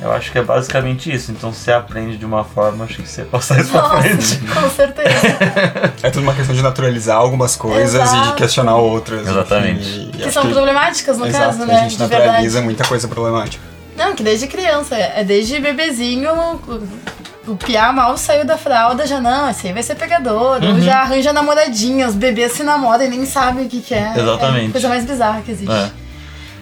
Eu 0.00 0.12
acho 0.12 0.30
que 0.32 0.38
é 0.38 0.42
basicamente 0.42 1.12
isso. 1.12 1.30
Então 1.32 1.52
você 1.52 1.72
aprende 1.72 2.16
de 2.16 2.24
uma 2.24 2.44
forma, 2.44 2.84
acho 2.84 2.96
que 3.02 3.08
você 3.08 3.24
passar 3.24 3.60
isso 3.60 3.70
pra 3.70 3.82
Nossa, 3.82 4.02
frente. 4.02 4.38
com 4.52 4.70
certeza. 4.70 5.08
É 6.02 6.10
tudo 6.10 6.22
uma 6.22 6.34
questão 6.34 6.54
de 6.54 6.62
naturalizar 6.62 7.16
algumas 7.16 7.56
coisas 7.56 7.94
e 7.94 8.14
Exato. 8.14 8.28
de 8.28 8.34
questionar 8.34 8.76
outras. 8.76 9.22
enfim, 9.22 9.30
Exatamente. 9.30 10.10
e 10.14 10.22
que 10.22 10.30
são 10.30 10.48
problemáticas, 10.48 11.18
no 11.18 11.26
Exato, 11.26 11.44
caso, 11.44 11.62
a 11.62 11.66
né? 11.66 11.80
gente 11.80 11.96
de 11.96 12.02
naturaliza 12.02 12.40
verdade. 12.42 12.64
muita 12.64 12.84
coisa 12.84 13.08
problemática. 13.08 13.67
Não, 13.98 14.14
que 14.14 14.22
desde 14.22 14.46
criança, 14.46 14.96
é 14.96 15.22
desde 15.24 15.58
bebezinho, 15.60 16.30
o, 16.32 17.50
o 17.52 17.56
piá 17.56 17.92
mal 17.92 18.16
saiu 18.16 18.44
da 18.44 18.56
fralda, 18.56 19.06
já 19.06 19.20
não, 19.20 19.50
esse 19.50 19.66
aí 19.66 19.72
vai 19.72 19.82
ser 19.82 19.96
pegador, 19.96 20.62
Uhum. 20.62 20.74
ou 20.76 20.80
já 20.80 21.00
arranja 21.00 21.32
namoradinha, 21.32 22.06
os 22.08 22.14
bebês 22.14 22.52
se 22.52 22.62
namoram 22.62 23.04
e 23.04 23.08
nem 23.08 23.26
sabem 23.26 23.66
o 23.66 23.68
que, 23.68 23.80
que 23.80 23.94
é. 23.94 24.12
Exatamente. 24.16 24.66
É 24.66 24.68
a 24.68 24.72
coisa 24.72 24.88
mais 24.88 25.04
bizarra 25.04 25.42
que 25.42 25.50
existe. 25.50 25.72
É. 25.72 25.90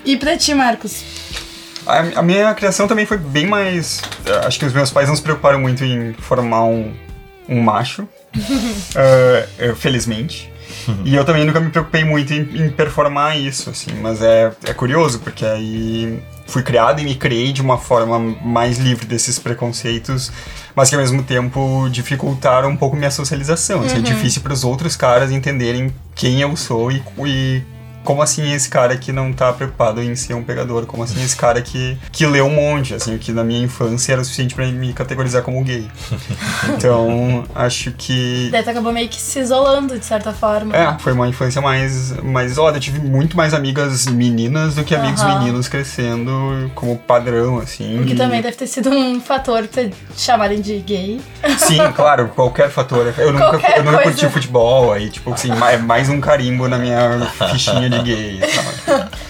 E 0.05 0.17
pra 0.17 0.37
ti, 0.37 0.55
Marcos? 0.55 1.05
A, 1.87 1.99
a 2.21 2.23
minha 2.23 2.53
criação 2.55 2.89
também 2.89 3.05
foi 3.07 3.19
bem 3.19 3.47
mais. 3.47 4.01
eh, 4.25 4.47
Acho 4.47 4.59
que 4.59 4.65
os 4.65 4.73
meus 4.73 4.91
pais 4.91 5.09
não 5.09 5.15
se 5.15 5.23
preocuparam 5.23 5.61
muito 5.61 5.85
em 5.85 6.15
formar 6.15 6.65
um, 6.65 6.93
um 7.49 7.61
macho. 7.61 8.09
eh, 8.97 9.75
felizmente. 9.77 10.53
E 11.05 11.15
eu 11.15 11.25
também 11.25 11.45
nunca 11.45 11.61
me 11.61 11.71
preocupei 11.71 12.05
muito 12.05 12.33
em, 12.33 12.67
em 12.67 12.71
performar 12.71 13.39
isso, 13.39 13.71
assim. 13.71 13.93
Mas 14.01 14.23
é, 14.23 14.53
é 14.65 14.73
curioso, 14.73 15.21
porque 15.21 15.45
aí 15.45 16.23
fui 16.47 16.63
criado 16.63 17.01
e 17.01 17.05
me 17.05 17.15
criei 17.15 17.53
de 17.53 17.61
uma 17.61 17.79
forma 17.79 18.19
mais 18.19 18.79
livre 18.79 19.05
desses 19.07 19.39
preconceitos, 19.39 20.31
mas 20.75 20.89
que 20.89 20.95
ao 20.95 21.01
mesmo 21.01 21.23
tempo 21.23 21.89
dificultaram 21.91 22.71
um 22.71 22.77
pouco 22.77 22.97
minha 22.97 23.11
socialização. 23.11 23.83
Assim, 23.83 23.99
É 23.99 24.01
difícil 24.01 24.43
para 24.43 24.53
os 24.53 24.65
outros 24.65 24.97
caras 24.97 25.31
entenderem 25.31 25.93
quem 26.15 26.41
eu 26.41 26.57
sou 26.57 26.93
e, 26.93 27.03
e 27.27 27.63
como 28.07 28.23
assim 28.23 28.53
esse 28.55 28.69
cara 28.71 28.97
que 28.97 29.13
não 29.13 29.33
tá 29.33 29.53
preocupado 29.53 30.01
em 30.03 30.15
ser 30.15 30.33
um 30.35 30.43
pegador? 30.43 30.87
Como 30.87 31.03
assim 31.03 31.23
esse 31.23 31.37
cara 31.37 31.61
que, 31.61 31.99
que 32.13 32.25
lê 32.25 32.41
um 32.41 32.49
monte, 32.55 32.95
assim, 32.95 33.19
que 33.19 33.33
na 33.33 33.43
minha 33.45 33.63
infância 33.63 34.13
era 34.13 34.23
o 34.23 34.25
suficiente 34.25 34.55
pra 34.55 34.65
me 34.67 34.93
categorizar 34.93 35.43
como 35.43 35.63
gay. 35.63 35.87
Então, 36.77 37.45
acho 37.55 37.93
que. 37.93 38.49
Daí 38.51 38.63
tu 38.63 38.71
acabou 38.71 38.93
meio 38.93 39.09
que 39.09 39.21
se 39.21 39.39
isolando, 39.41 39.99
de 39.99 40.05
certa 40.05 40.33
forma. 40.33 40.75
É, 40.77 40.97
foi 40.99 41.13
uma 41.13 41.29
infância 41.29 41.61
mais, 41.61 42.13
mais 42.23 42.53
isolada. 42.53 42.77
Eu 42.77 42.81
tive 42.81 42.99
muito 42.99 43.37
mais 43.37 43.53
amigas 43.55 44.07
meninas 44.07 44.75
do 44.75 44.85
que 44.85 44.95
amigos 44.95 45.21
Aham. 45.23 45.39
meninos 45.41 45.69
crescendo 45.69 46.71
como 46.75 46.97
padrão, 46.97 47.59
assim. 47.59 48.01
O 48.01 48.07
que 48.07 48.13
e- 48.13 48.17
também 48.17 48.41
deve 48.41 48.57
ter 48.57 48.67
sido 48.67 48.91
um 48.91 49.21
fator 49.21 49.67
pra 49.69 49.85
te 49.85 49.95
chamarem 50.17 50.61
de 50.61 50.79
gay. 50.79 51.21
Sim, 51.59 51.79
claro, 51.95 52.29
qualquer 52.35 52.71
fator. 52.71 53.13
Eu 53.19 53.33
nunca, 53.33 53.61
eu 53.77 53.85
nunca 53.85 53.99
curti 54.03 54.29
futebol, 54.29 54.93
aí, 54.93 55.11
tipo 55.11 55.33
assim, 55.33 55.49
ma- 55.55 55.73
é 55.73 55.77
mais 55.79 56.09
um 56.09 56.21
carimbo 56.21 56.69
na 56.69 56.79
minha 56.79 57.21
fichinha 57.51 57.89
de 57.89 57.96
sabe? 57.97 58.41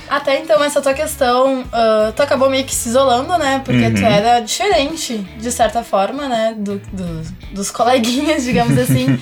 Até 0.09 0.39
então, 0.41 0.63
essa 0.63 0.81
tua 0.81 0.95
questão, 0.95 1.65
ah, 1.73 2.13
tu 2.15 2.23
acabou 2.23 2.49
meio 2.49 2.65
que 2.65 2.75
se 2.75 2.89
isolando, 2.89 3.37
né? 3.39 3.61
Porque 3.65 3.91
tu 3.91 4.01
Uhum. 4.01 4.07
era 4.07 4.41
diferente, 4.41 5.19
de 5.19 5.51
certa 5.51 5.83
forma, 5.83 6.29
né? 6.29 6.55
Do, 6.57 6.79
do- 6.93 7.23
dos 7.53 7.71
coleguinhas, 7.71 8.45
digamos 8.45 8.79
assim. 8.79 9.19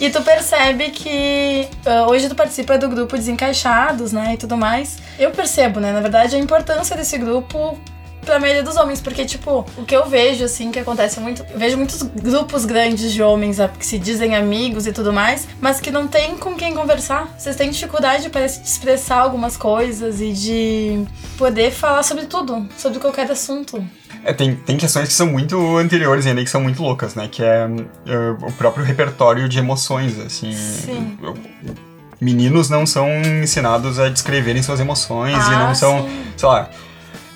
e 0.00 0.10
tu 0.10 0.22
percebe 0.22 0.90
que 0.90 1.66
ah, 1.84 2.06
hoje 2.08 2.28
tu 2.28 2.34
participa 2.34 2.78
do 2.78 2.88
grupo 2.88 3.16
Desencaixados, 3.16 4.12
né? 4.12 4.34
E 4.34 4.36
tudo 4.36 4.56
mais. 4.56 4.98
Eu 5.18 5.30
percebo, 5.32 5.80
né? 5.80 5.92
Na 5.92 6.00
verdade, 6.00 6.36
a 6.36 6.38
importância 6.38 6.96
desse 6.96 7.18
grupo 7.18 7.76
pra 8.28 8.38
maioria 8.38 8.62
dos 8.62 8.76
homens, 8.76 9.00
porque, 9.00 9.24
tipo, 9.24 9.64
o 9.76 9.84
que 9.84 9.96
eu 9.96 10.06
vejo, 10.08 10.44
assim, 10.44 10.70
que 10.70 10.78
acontece 10.78 11.18
muito. 11.20 11.44
Eu 11.50 11.58
vejo 11.58 11.76
muitos 11.76 12.02
grupos 12.02 12.64
grandes 12.66 13.12
de 13.12 13.22
homens 13.22 13.58
ah, 13.58 13.68
que 13.68 13.84
se 13.86 13.98
dizem 13.98 14.36
amigos 14.36 14.86
e 14.86 14.92
tudo 14.92 15.12
mais, 15.12 15.48
mas 15.60 15.80
que 15.80 15.90
não 15.90 16.06
tem 16.06 16.36
com 16.36 16.54
quem 16.54 16.74
conversar. 16.74 17.34
Vocês 17.38 17.56
têm 17.56 17.70
dificuldade, 17.70 18.28
parece, 18.30 18.60
de 18.60 18.68
expressar 18.68 19.20
algumas 19.20 19.56
coisas 19.56 20.20
e 20.20 20.32
de 20.32 21.04
poder 21.38 21.70
falar 21.70 22.02
sobre 22.02 22.26
tudo, 22.26 22.68
sobre 22.76 22.98
qualquer 22.98 23.30
assunto. 23.30 23.82
É, 24.24 24.32
tem, 24.32 24.54
tem 24.56 24.76
questões 24.76 25.08
que 25.08 25.14
são 25.14 25.26
muito 25.28 25.76
anteriores 25.78 26.26
ainda, 26.26 26.42
que 26.44 26.50
são 26.50 26.60
muito 26.60 26.82
loucas, 26.82 27.14
né? 27.14 27.28
Que 27.30 27.42
é 27.42 27.66
eh, 28.06 28.30
o 28.42 28.52
próprio 28.52 28.84
repertório 28.84 29.48
de 29.48 29.58
emoções, 29.58 30.18
assim. 30.18 30.52
Sim. 30.52 31.16
Eu- 31.22 31.34
Meninos 32.20 32.68
não 32.68 32.84
são 32.84 33.08
ensinados 33.42 34.00
a 34.00 34.08
descreverem 34.08 34.60
suas 34.60 34.80
emoções 34.80 35.34
e 35.36 35.52
Ah, 35.54 35.68
não 35.68 35.74
são, 35.74 36.02
sim. 36.02 36.24
sei 36.36 36.48
lá, 36.48 36.68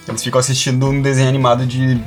eles 0.08 0.22
ficam 0.22 0.38
assistindo 0.40 0.88
um 0.88 1.00
desenho 1.00 1.28
animado 1.28 1.64
de, 1.66 2.00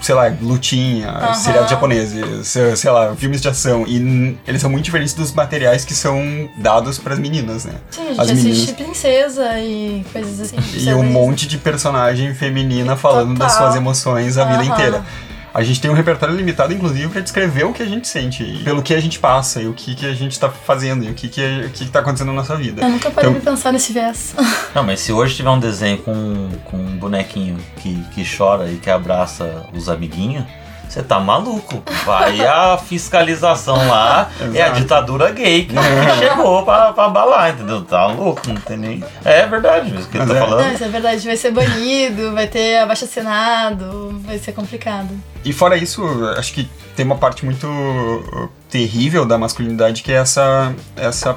sei 0.00 0.14
lá, 0.14 0.32
lutinha, 0.40 1.08
Aham. 1.10 1.34
seriados 1.34 1.70
japoneses, 1.70 2.48
sei 2.76 2.90
lá, 2.90 3.14
filmes 3.16 3.40
de 3.42 3.48
ação. 3.48 3.84
E 3.86 4.36
eles 4.46 4.60
são 4.60 4.70
muito 4.70 4.84
diferentes 4.84 5.12
dos 5.14 5.32
materiais 5.32 5.84
que 5.84 5.92
são 5.94 6.48
dados 6.56 6.98
para 6.98 7.12
as 7.14 7.18
meninas, 7.18 7.64
né? 7.64 7.74
Sim, 7.90 8.02
a 8.02 8.04
gente 8.08 8.20
As 8.20 8.30
assiste 8.30 8.44
meninas- 8.44 8.70
princesa 8.72 9.58
e 9.60 10.04
coisas 10.12 10.40
assim. 10.40 10.56
E 10.78 10.94
um 10.94 11.02
monte 11.04 11.46
de 11.46 11.58
personagem 11.58 12.32
feminina 12.34 12.96
falando 12.96 13.36
das 13.38 13.52
Total. 13.52 13.66
suas 13.68 13.76
emoções 13.80 14.38
a 14.38 14.44
vida 14.44 14.62
Aham. 14.62 14.72
inteira. 14.72 15.04
A 15.52 15.62
gente 15.62 15.80
tem 15.80 15.90
um 15.90 15.94
repertório 15.94 16.34
limitado, 16.34 16.72
inclusive, 16.72 17.08
pra 17.08 17.20
descrever 17.20 17.64
o 17.64 17.72
que 17.72 17.82
a 17.82 17.86
gente 17.86 18.06
sente, 18.06 18.42
e 18.44 18.62
pelo 18.62 18.82
que 18.82 18.94
a 18.94 19.00
gente 19.00 19.18
passa, 19.18 19.60
e 19.60 19.66
o 19.66 19.72
que, 19.72 19.94
que 19.94 20.06
a 20.06 20.12
gente 20.14 20.38
tá 20.38 20.48
fazendo, 20.48 21.04
e 21.04 21.10
o 21.10 21.14
que, 21.14 21.28
que, 21.28 21.40
o 21.66 21.70
que, 21.70 21.84
que 21.86 21.90
tá 21.90 22.00
acontecendo 22.00 22.28
na 22.28 22.34
nossa 22.34 22.54
vida. 22.56 22.82
Eu 22.82 22.88
nunca 22.88 23.10
parei 23.10 23.30
Então- 23.30 23.40
de 23.40 23.44
pensar 23.44 23.72
nesse 23.72 23.92
viés. 23.92 24.34
Não, 24.74 24.84
mas 24.84 25.00
se 25.00 25.12
hoje 25.12 25.34
tiver 25.34 25.50
um 25.50 25.58
desenho 25.58 25.98
com, 25.98 26.48
com 26.66 26.76
um 26.76 26.96
bonequinho 26.96 27.58
que, 27.78 28.00
que 28.14 28.24
chora 28.36 28.70
e 28.70 28.76
que 28.76 28.88
abraça 28.88 29.66
os 29.72 29.88
amiguinhos, 29.88 30.44
você 30.90 31.02
tá 31.04 31.20
maluco. 31.20 31.82
Vai 32.04 32.44
a 32.44 32.76
fiscalização 32.76 33.76
lá, 33.88 34.28
é 34.52 34.62
a 34.62 34.70
ditadura 34.70 35.30
gay 35.30 35.66
que 35.66 35.74
chegou 36.18 36.64
pra, 36.64 36.92
pra 36.92 37.04
abalar, 37.04 37.50
entendeu? 37.50 37.82
Tá 37.82 38.06
louco, 38.06 38.42
não 38.48 38.56
tem 38.56 38.76
nem. 38.76 39.04
É 39.24 39.46
verdade, 39.46 39.94
isso 39.94 40.08
que 40.08 40.18
ele 40.18 40.26
tá 40.26 40.36
é. 40.36 40.40
Não, 40.40 40.48
falando. 40.48 40.74
isso 40.74 40.84
é 40.84 40.88
verdade. 40.88 41.26
Vai 41.26 41.36
ser 41.36 41.52
banido, 41.52 42.32
vai 42.32 42.48
ter 42.48 42.78
abaixo 42.78 43.04
assinado, 43.04 44.20
vai 44.24 44.38
ser 44.38 44.52
complicado. 44.52 45.08
E 45.44 45.52
fora 45.52 45.76
isso, 45.76 46.02
acho 46.36 46.52
que 46.52 46.68
tem 46.96 47.06
uma 47.06 47.16
parte 47.16 47.44
muito 47.44 47.66
uh, 47.68 48.48
terrível 48.68 49.24
da 49.24 49.38
masculinidade 49.38 50.02
que 50.02 50.12
é 50.12 50.16
essa, 50.16 50.74
essa 50.96 51.36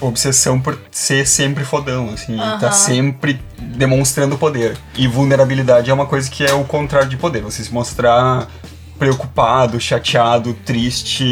obsessão 0.00 0.60
por 0.60 0.78
ser 0.90 1.26
sempre 1.26 1.64
fodão, 1.64 2.10
assim, 2.12 2.36
tá 2.60 2.70
sempre 2.70 3.40
demonstrando 3.58 4.36
poder. 4.36 4.76
E 4.94 5.08
vulnerabilidade 5.08 5.90
é 5.90 5.94
uma 5.94 6.06
coisa 6.06 6.30
que 6.30 6.44
é 6.44 6.52
o 6.52 6.64
contrário 6.64 7.08
de 7.08 7.16
poder, 7.16 7.42
você 7.42 7.64
se 7.64 7.72
mostrar 7.72 8.46
preocupado, 9.00 9.80
chateado, 9.80 10.52
triste, 10.52 11.24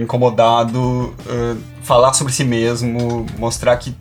incomodado, 0.00 0.80
uh, 0.80 1.56
falar 1.80 2.14
sobre 2.14 2.32
si 2.32 2.42
mesmo, 2.42 3.24
mostrar 3.38 3.76
que 3.76 3.94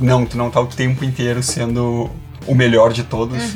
não, 0.00 0.26
tu 0.26 0.36
não 0.36 0.50
tá 0.50 0.60
o 0.60 0.66
tempo 0.66 1.04
inteiro 1.04 1.44
sendo 1.44 2.10
o 2.44 2.54
melhor 2.56 2.92
de 2.92 3.04
todos. 3.04 3.54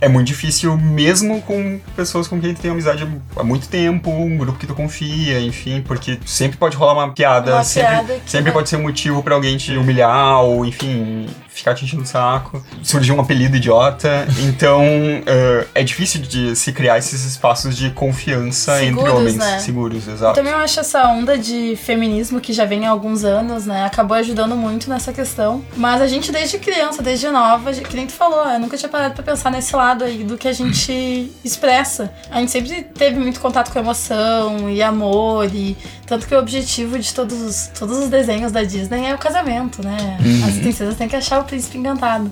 É 0.00 0.08
muito 0.08 0.26
difícil, 0.28 0.76
mesmo 0.78 1.42
com 1.42 1.78
pessoas 1.94 2.26
com 2.26 2.40
quem 2.40 2.54
tu 2.54 2.60
tem 2.60 2.70
amizade 2.70 3.06
há 3.36 3.44
muito 3.44 3.68
tempo, 3.68 4.10
um 4.10 4.36
grupo 4.38 4.58
que 4.58 4.66
tu 4.66 4.74
confia, 4.74 5.38
enfim, 5.40 5.82
porque 5.86 6.18
sempre 6.24 6.56
pode 6.56 6.76
rolar 6.76 6.94
uma 6.94 7.12
piada, 7.12 7.52
Uma 7.54 7.64
sempre, 7.64 7.90
piada 7.90 8.20
sempre 8.26 8.44
vai- 8.44 8.52
pode 8.52 8.68
ser 8.70 8.76
um 8.76 8.82
motivo 8.82 9.22
pra 9.22 9.34
alguém 9.34 9.56
te 9.58 9.76
humilhar, 9.76 10.40
ou 10.40 10.64
enfim, 10.64 11.26
ficar 11.48 11.74
te 11.74 11.84
enchendo 11.84 12.02
o 12.02 12.06
saco, 12.06 12.64
surgir 12.82 13.12
um 13.12 13.20
apelido 13.20 13.56
idiota. 13.56 14.26
Então, 14.40 14.82
eh, 15.26 15.66
é 15.74 15.82
difícil 15.82 16.20
de 16.22 16.54
se 16.56 16.72
criar 16.72 16.98
esses 16.98 17.24
espaços 17.24 17.76
de 17.76 17.90
confiança 17.90 18.82
entre 18.82 18.94
Seguros, 18.96 19.14
homens 19.18 19.36
né? 19.36 19.58
seguros, 19.58 20.08
exato. 20.08 20.34
Também 20.34 20.52
eu 20.52 20.58
acho 20.58 20.80
essa 20.80 21.06
onda 21.08 21.36
de 21.38 21.76
feminismo 21.76 22.40
que 22.40 22.52
já 22.52 22.64
vem 22.64 22.86
há 22.86 22.90
alguns 22.90 23.22
anos, 23.24 23.66
né? 23.66 23.84
Acabou 23.84 24.16
ajudando 24.16 24.56
muito 24.56 24.88
nessa 24.88 25.12
questão. 25.12 25.62
Mas 25.76 26.00
a 26.02 26.06
gente, 26.06 26.30
desde 26.32 26.58
criança, 26.58 27.02
desde 27.02 27.28
nova, 27.30 27.72
que 27.72 27.96
nem 27.96 28.06
tu 28.06 28.12
falou, 28.12 28.44
eu 28.48 28.58
nunca 28.60 28.76
tinha 28.76 28.88
parado 28.88 29.14
pra 29.14 29.22
pensar 29.22 29.50
nesse 29.50 29.74
lado 29.74 29.89
aí 30.04 30.24
do 30.24 30.36
que 30.38 30.46
a 30.48 30.52
gente 30.52 31.32
expressa. 31.44 32.12
A 32.30 32.40
gente 32.40 32.50
sempre 32.52 32.82
teve 32.82 33.18
muito 33.18 33.40
contato 33.40 33.72
com 33.72 33.78
emoção 33.78 34.70
e 34.70 34.82
amor, 34.82 35.46
e 35.54 35.76
tanto 36.06 36.26
que 36.26 36.34
o 36.34 36.38
objetivo 36.38 36.98
de 36.98 37.12
todos 37.14 37.40
os, 37.40 37.66
todos 37.78 37.98
os 37.98 38.08
desenhos 38.08 38.52
da 38.52 38.62
Disney 38.62 39.06
é 39.06 39.14
o 39.14 39.18
casamento, 39.18 39.82
né? 39.84 40.18
As 40.48 40.56
princesas 40.58 40.96
têm 40.96 41.08
que 41.08 41.16
achar 41.16 41.40
o 41.40 41.44
príncipe 41.44 41.78
encantado. 41.78 42.30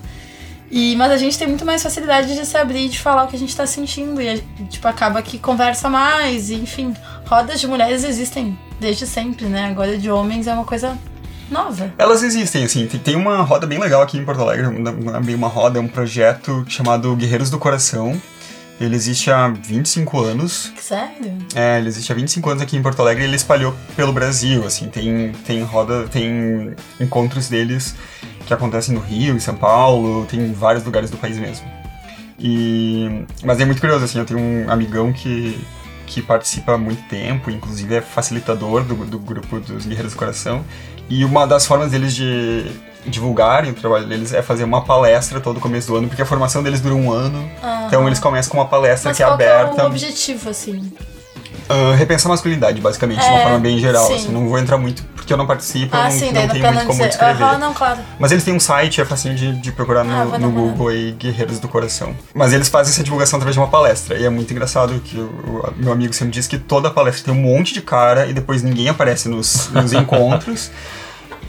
E, 0.71 0.95
mas 0.97 1.11
a 1.12 1.17
gente 1.17 1.38
tem 1.38 1.49
muito 1.49 1.65
mais 1.65 1.83
facilidade 1.83 2.35
de 2.35 2.45
se 2.45 2.55
abrir 2.57 2.87
e 2.87 2.88
de 2.91 2.99
falar 2.99 3.25
o 3.25 3.27
que 3.29 3.37
a 3.37 3.38
gente 3.38 3.57
tá 3.57 3.67
sentindo. 3.67 4.21
E, 4.21 4.29
a- 4.29 4.38
tipo, 4.69 4.87
acaba 4.87 5.23
que 5.23 5.38
conversa 5.38 5.88
mais. 5.88 6.50
E, 6.50 6.57
enfim, 6.57 6.95
rodas 7.27 7.59
de 7.59 7.67
mulheres 7.67 8.05
existem 8.05 8.59
desde 8.79 9.07
sempre, 9.07 9.47
né? 9.47 9.67
Agora 9.71 9.97
de 9.97 10.11
homens 10.11 10.47
é 10.47 10.53
uma 10.53 10.65
coisa 10.65 10.97
nova? 11.50 11.93
Elas 11.99 12.23
existem, 12.23 12.64
assim. 12.64 12.87
Tem, 12.87 13.17
uma 13.17 13.43
roda 13.43 13.67
bem 13.67 13.78
legal 13.78 14.02
aqui 14.02 14.19
em 14.19 14.25
Porto 14.25 14.40
Alegre. 14.40 14.67
Bem 15.25 15.35
uma 15.35 15.49
roda, 15.49 15.78
é 15.78 15.83
um 15.83 15.88
projeto 15.88 16.64
chamado 16.69 17.14
Guerreiros 17.17 17.50
do 17.50 17.59
Coração. 17.59 18.21
Ele 18.81 18.95
existe 18.95 19.31
há 19.31 19.49
25 19.49 20.21
anos. 20.21 20.73
Sério? 20.81 21.37
É, 21.55 21.78
ele 21.78 21.88
existe 21.88 22.12
há 22.12 22.14
25 22.14 22.50
anos 22.50 22.62
aqui 22.62 22.76
em 22.76 22.83
Porto 22.83 23.00
Alegre 23.00 23.25
e 23.25 23.26
ele 23.26 23.37
espalhou 23.37 23.75
pelo 23.97 24.12
Brasil, 24.12 24.64
assim. 24.64 24.88
Tem, 24.88 25.33
tem 25.45 25.62
roda, 25.62 26.07
tem 26.09 26.75
encontros 27.00 27.49
deles 27.49 27.97
que 28.47 28.55
acontecem 28.55 28.95
no 28.95 29.00
Rio, 29.00 29.35
em 29.35 29.40
São 29.40 29.55
Paulo, 29.55 30.26
tem 30.26 30.40
em 30.40 30.52
vários 30.52 30.85
lugares 30.85 31.11
do 31.11 31.17
país 31.17 31.37
mesmo. 31.37 31.67
E... 32.38 33.25
Mas 33.45 33.61
é 33.61 33.64
muito 33.64 33.81
curioso, 33.81 34.05
assim, 34.05 34.19
eu 34.19 34.25
tenho 34.25 34.40
um 34.40 34.71
amigão 34.71 35.12
que, 35.12 35.61
que 36.09 36.23
participa 36.23 36.73
há 36.73 36.79
muito 36.79 37.03
tempo, 37.09 37.50
inclusive 37.50 37.97
é 37.97 38.00
facilitador 38.00 38.83
do, 38.83 38.95
do 39.05 39.19
grupo 39.19 39.61
dos 39.61 39.85
Guerreiros 39.87 40.15
do 40.15 40.19
Coração. 40.19 40.65
E 41.09 41.25
uma 41.25 41.47
das 41.47 41.67
formas 41.67 41.91
deles 41.91 42.15
de 42.15 42.67
divulgarem 43.07 43.71
o 43.71 43.75
trabalho 43.75 44.07
deles 44.07 44.33
é 44.35 44.43
fazer 44.43 44.65
uma 44.65 44.85
palestra 44.85 45.41
todo 45.41 45.61
começo 45.61 45.87
do 45.87 45.97
ano, 45.97 46.09
porque 46.09 46.21
a 46.21 46.27
formação 46.27 46.62
deles 46.62 46.81
dura 46.81 46.95
um 46.95 47.11
ano. 47.12 47.49
Aham. 47.62 47.87
Então 47.87 48.07
eles 48.07 48.19
começam 48.19 48.50
com 48.50 48.59
uma 48.59 48.67
palestra 48.67 49.11
Mas 49.11 49.17
que 49.17 49.23
é 49.23 49.27
qual 49.27 49.35
aberta. 49.35 49.75
que 49.75 49.81
é 49.81 49.85
o 49.85 49.87
objetivo, 49.87 50.50
assim? 50.50 50.93
Ah, 51.69 51.95
repensar 51.97 52.29
a 52.29 52.33
masculinidade, 52.33 52.81
basicamente, 52.81 53.21
de 53.21 53.27
uma 53.27 53.39
É, 53.39 53.43
forma 53.43 53.59
bem 53.59 53.79
geral. 53.79 54.07
sim. 54.07 54.15
Assim, 54.15 54.33
não 54.33 54.49
vou 54.49 54.59
entrar 54.59 54.79
muito 54.79 55.03
porque 55.15 55.33
eu 55.33 55.37
não 55.37 55.47
participo, 55.47 55.95
Ah, 55.95 56.05
não, 56.05 56.11
sim, 56.11 56.33
não 56.33 56.49
tenho 56.49 56.65
muito 56.65 56.75
não 56.75 56.87
como 56.87 57.07
descrever. 57.07 57.43
Aham, 57.45 57.59
não, 57.59 57.75
claro. 57.75 58.01
Mas 58.19 58.33
eles 58.33 58.43
têm 58.45 58.55
um 58.55 58.61
site, 58.61 59.01
é 59.01 59.05
facinho 59.05 59.35
de, 59.35 59.53
de 59.61 59.73
procurar 59.73 60.03
no, 60.05 60.35
Ah, 60.35 60.39
no. 60.39 60.51
Google 60.51 60.89
aí, 60.89 61.13
Guerreiros 61.13 61.59
do 61.59 61.69
Coração. 61.69 62.15
Mas 62.35 62.53
eles 62.53 62.69
fazem 62.69 62.93
essa 62.93 63.03
divulgação 63.05 63.37
através 63.37 63.55
de 63.55 63.61
uma 63.61 63.69
palestra. 63.69 64.17
E 64.17 64.25
é 64.25 64.31
muito 64.31 64.51
engraçado 64.53 64.99
que 65.01 65.19
o, 65.19 65.27
o 65.27 65.75
meu 65.77 65.93
amigo 65.93 66.13
sempre 66.15 66.33
diz 66.33 66.47
que 66.47 66.59
toda 66.59 66.91
palestra 66.91 67.25
tem 67.25 67.35
um 67.35 67.43
monte 67.47 67.75
de 67.75 67.83
cara 67.83 68.27
e 68.27 68.33
depois 68.33 68.63
ninguém 68.63 68.89
aparece 68.89 69.29
nos, 69.29 69.69
nos 69.71 69.93
encontros. 69.95 70.71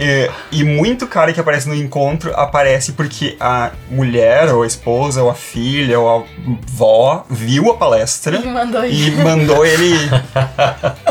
E, 0.01 0.31
e 0.53 0.63
muito 0.63 1.05
cara 1.07 1.33
que 1.33 1.41
aparece 1.41 1.67
no 1.67 1.75
encontro 1.75 2.31
aparece 2.33 2.93
porque 2.93 3.35
a 3.37 3.71
mulher, 3.91 4.47
ou 4.53 4.63
a 4.63 4.67
esposa, 4.67 5.21
ou 5.21 5.29
a 5.29 5.35
filha, 5.35 5.99
ou 5.99 6.21
a 6.21 6.23
vó 6.65 7.25
viu 7.29 7.69
a 7.69 7.75
palestra 7.75 8.39
Me 8.39 8.47
mandou 8.47 8.85
e 8.85 9.09
isso. 9.09 9.17
mandou 9.21 9.65
ele 9.65 9.87
ir. 9.95 10.09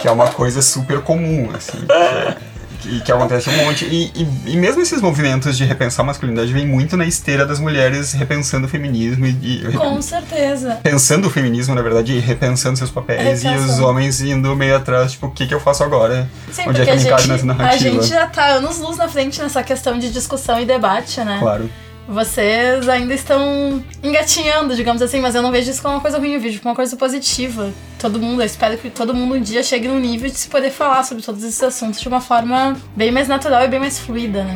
que 0.00 0.08
é 0.08 0.10
uma 0.10 0.28
coisa 0.28 0.62
super 0.62 1.02
comum, 1.02 1.50
assim. 1.54 1.78
Que, 1.80 2.48
que 3.04 3.12
acontece 3.12 3.48
um 3.50 3.56
monte. 3.64 3.84
E, 3.84 4.10
e, 4.14 4.52
e 4.52 4.56
mesmo 4.56 4.82
esses 4.82 5.00
movimentos 5.00 5.56
de 5.56 5.64
repensar 5.64 6.02
a 6.02 6.06
masculinidade 6.06 6.52
vem 6.52 6.66
muito 6.66 6.96
na 6.96 7.04
esteira 7.04 7.44
das 7.46 7.60
mulheres 7.60 8.12
repensando 8.12 8.66
o 8.66 8.68
feminismo 8.68 9.26
e, 9.26 9.64
e 9.66 9.72
Com 9.72 10.00
certeza. 10.00 10.78
pensando 10.82 11.26
o 11.26 11.30
feminismo, 11.30 11.74
na 11.74 11.82
verdade, 11.82 12.12
e 12.14 12.18
repensando 12.18 12.76
seus 12.76 12.90
papéis, 12.90 13.44
e 13.44 13.48
os 13.48 13.78
homens 13.78 14.20
indo 14.20 14.54
meio 14.56 14.76
atrás, 14.76 15.12
tipo, 15.12 15.26
o 15.26 15.30
que, 15.30 15.46
que 15.46 15.54
eu 15.54 15.60
faço 15.60 15.82
agora? 15.84 16.28
Sim, 16.50 16.62
Onde 16.68 16.80
é 16.80 16.84
que 16.84 16.90
a 16.90 16.94
eu 16.94 16.96
me 16.96 17.02
gente, 17.02 17.28
nessa 17.28 17.42
a 17.42 17.46
narrativa? 17.46 17.90
gente 17.90 18.06
já 18.08 18.26
tá 18.26 18.46
anos 18.46 18.78
luz 18.78 18.96
na 18.96 19.08
frente 19.08 19.40
nessa 19.40 19.62
questão 19.62 19.98
de 19.98 20.10
discussão 20.10 20.60
e 20.60 20.64
debate, 20.64 21.20
né? 21.20 21.38
Claro. 21.40 21.68
Vocês 22.08 22.88
ainda 22.88 23.12
estão 23.12 23.84
engatinhando, 24.02 24.74
digamos 24.74 25.02
assim, 25.02 25.20
mas 25.20 25.34
eu 25.34 25.42
não 25.42 25.52
vejo 25.52 25.70
isso 25.70 25.82
como 25.82 25.94
uma 25.94 26.00
coisa 26.00 26.18
ruim, 26.18 26.32
eu 26.32 26.40
vejo 26.40 26.58
como 26.60 26.70
uma 26.70 26.76
coisa 26.76 26.96
positiva. 26.96 27.70
Todo 27.98 28.20
mundo, 28.20 28.42
eu 28.42 28.46
espero 28.46 28.78
que 28.78 28.90
todo 28.90 29.12
mundo 29.12 29.34
um 29.34 29.40
dia 29.40 29.60
chegue 29.60 29.88
num 29.88 29.98
nível 29.98 30.30
de 30.30 30.38
se 30.38 30.48
poder 30.48 30.70
falar 30.70 31.02
sobre 31.02 31.22
todos 31.22 31.42
esses 31.42 31.60
assuntos 31.60 32.00
de 32.00 32.06
uma 32.06 32.20
forma 32.20 32.76
bem 32.94 33.10
mais 33.10 33.26
natural 33.26 33.64
e 33.64 33.68
bem 33.68 33.80
mais 33.80 33.98
fluida, 33.98 34.44
né? 34.44 34.54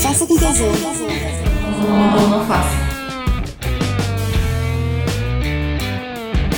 Faça 0.00 0.26
com 0.26 0.36
tesão. 0.36 0.68
Ou 2.20 2.28
não 2.28 2.46
faço. 2.46 2.76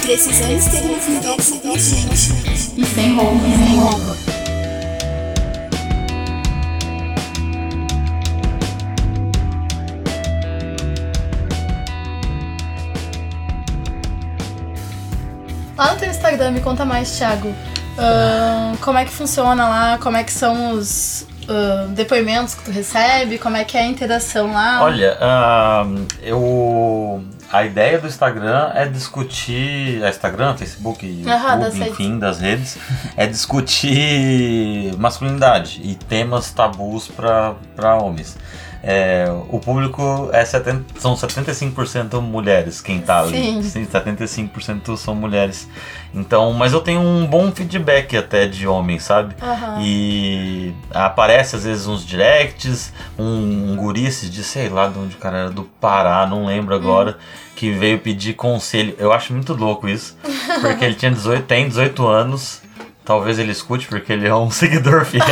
Precisamos 0.02 0.64
ter 0.66 0.82
uma 0.82 0.98
conversa 0.98 1.54
urgente. 1.68 2.32
E 2.76 2.84
sem 2.84 3.14
roupa. 3.14 3.40
Sem 3.40 3.76
roupa. 3.78 4.37
Instagram, 16.28 16.50
me 16.50 16.60
conta 16.60 16.84
mais, 16.84 17.16
Thiago. 17.16 17.54
Ahn, 17.96 18.76
como 18.82 18.98
é 18.98 19.04
que 19.04 19.10
funciona 19.10 19.66
lá? 19.66 19.98
Como 19.98 20.14
é 20.16 20.22
que 20.22 20.30
são 20.30 20.72
os 20.72 21.26
ahn, 21.48 21.94
depoimentos 21.94 22.54
que 22.54 22.64
tu 22.64 22.70
recebe? 22.70 23.38
Como 23.38 23.56
é 23.56 23.64
que 23.64 23.78
é 23.78 23.80
a 23.80 23.86
interação 23.86 24.52
lá? 24.52 24.82
Olha, 24.82 25.16
ah, 25.20 25.86
eu. 26.22 27.24
A 27.50 27.64
ideia 27.64 27.98
do 27.98 28.06
Instagram 28.06 28.72
é 28.74 28.84
discutir. 28.86 30.02
É 30.02 30.10
Instagram, 30.10 30.54
Facebook, 30.58 31.06
YouTube, 31.06 31.88
enfim, 31.88 32.18
das 32.18 32.38
redes. 32.38 32.76
É 33.16 33.26
discutir 33.26 34.94
masculinidade 34.98 35.80
e 35.82 35.94
temas 35.94 36.50
tabus 36.50 37.08
para 37.08 37.96
homens. 37.96 38.36
É, 38.82 39.26
o 39.48 39.58
público 39.58 40.30
é 40.32 40.44
70, 40.44 41.00
são 41.00 41.14
75% 41.14 42.20
mulheres 42.20 42.80
quem 42.80 43.00
tá 43.00 43.20
ali. 43.20 43.36
Sim. 43.36 43.62
Sim, 43.62 43.86
75% 43.86 44.96
são 44.96 45.14
mulheres. 45.14 45.68
Então, 46.14 46.52
mas 46.52 46.72
eu 46.72 46.80
tenho 46.80 47.00
um 47.00 47.26
bom 47.26 47.50
feedback 47.50 48.16
até 48.16 48.46
de 48.46 48.66
homens, 48.66 49.02
sabe? 49.02 49.34
Aham. 49.42 49.80
E 49.82 50.72
aparece 50.92 51.56
às 51.56 51.64
vezes 51.64 51.86
uns 51.86 52.04
directs, 52.04 52.92
um, 53.18 53.72
um 53.72 53.76
guri 53.76 54.06
esses 54.06 54.30
de 54.30 54.44
sei 54.44 54.68
lá 54.68 54.88
de 54.88 54.98
onde 54.98 55.16
o 55.16 55.18
cara 55.18 55.38
era, 55.38 55.50
do 55.50 55.64
Pará, 55.64 56.26
não 56.26 56.46
lembro 56.46 56.74
agora, 56.74 57.18
que 57.56 57.70
veio 57.70 57.98
pedir 57.98 58.34
conselho. 58.34 58.94
Eu 58.98 59.12
acho 59.12 59.32
muito 59.32 59.52
louco 59.54 59.88
isso, 59.88 60.16
porque 60.60 60.84
ele 60.84 60.94
tinha 60.94 61.10
18, 61.10 61.44
tem 61.44 61.68
18 61.68 62.06
anos. 62.06 62.62
Talvez 63.08 63.38
ele 63.38 63.52
escute 63.52 63.86
porque 63.86 64.12
ele 64.12 64.28
é 64.28 64.34
um 64.34 64.50
seguidor 64.52 65.02
fiel. 65.06 65.24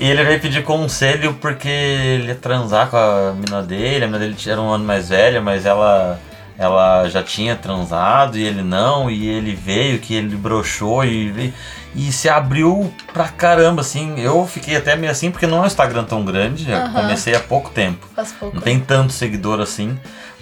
e 0.00 0.08
ele 0.08 0.24
veio 0.24 0.40
pedir 0.40 0.64
conselho 0.64 1.34
porque 1.34 1.68
ele 1.68 2.28
ia 2.28 2.34
transar 2.34 2.88
com 2.88 2.96
a 2.96 3.34
mina 3.34 3.62
dele. 3.62 4.06
A 4.06 4.08
mina 4.08 4.18
dele 4.18 4.34
era 4.46 4.58
um 4.58 4.70
ano 4.70 4.84
mais 4.86 5.10
velha, 5.10 5.38
mas 5.38 5.66
ela 5.66 6.18
ela 6.58 7.06
já 7.10 7.22
tinha 7.22 7.54
transado 7.54 8.38
e 8.38 8.42
ele 8.42 8.62
não. 8.62 9.10
E 9.10 9.28
ele 9.28 9.54
veio 9.54 9.98
que 9.98 10.14
ele 10.14 10.34
broxou 10.34 11.04
e, 11.04 11.52
e 11.94 12.10
se 12.10 12.26
abriu 12.26 12.90
pra 13.12 13.28
caramba, 13.28 13.82
assim. 13.82 14.18
Eu 14.18 14.46
fiquei 14.46 14.74
até 14.74 14.96
meio 14.96 15.12
assim 15.12 15.30
porque 15.30 15.46
não 15.46 15.58
é 15.58 15.60
um 15.60 15.66
Instagram 15.66 16.04
tão 16.04 16.24
grande. 16.24 16.70
Eu 16.70 16.78
Aham. 16.78 17.02
comecei 17.02 17.34
há 17.34 17.40
pouco 17.40 17.68
tempo. 17.68 18.08
Faz 18.16 18.32
pouco. 18.32 18.56
Não 18.56 18.62
tem 18.62 18.80
tanto 18.80 19.12
seguidor 19.12 19.60
assim. 19.60 19.98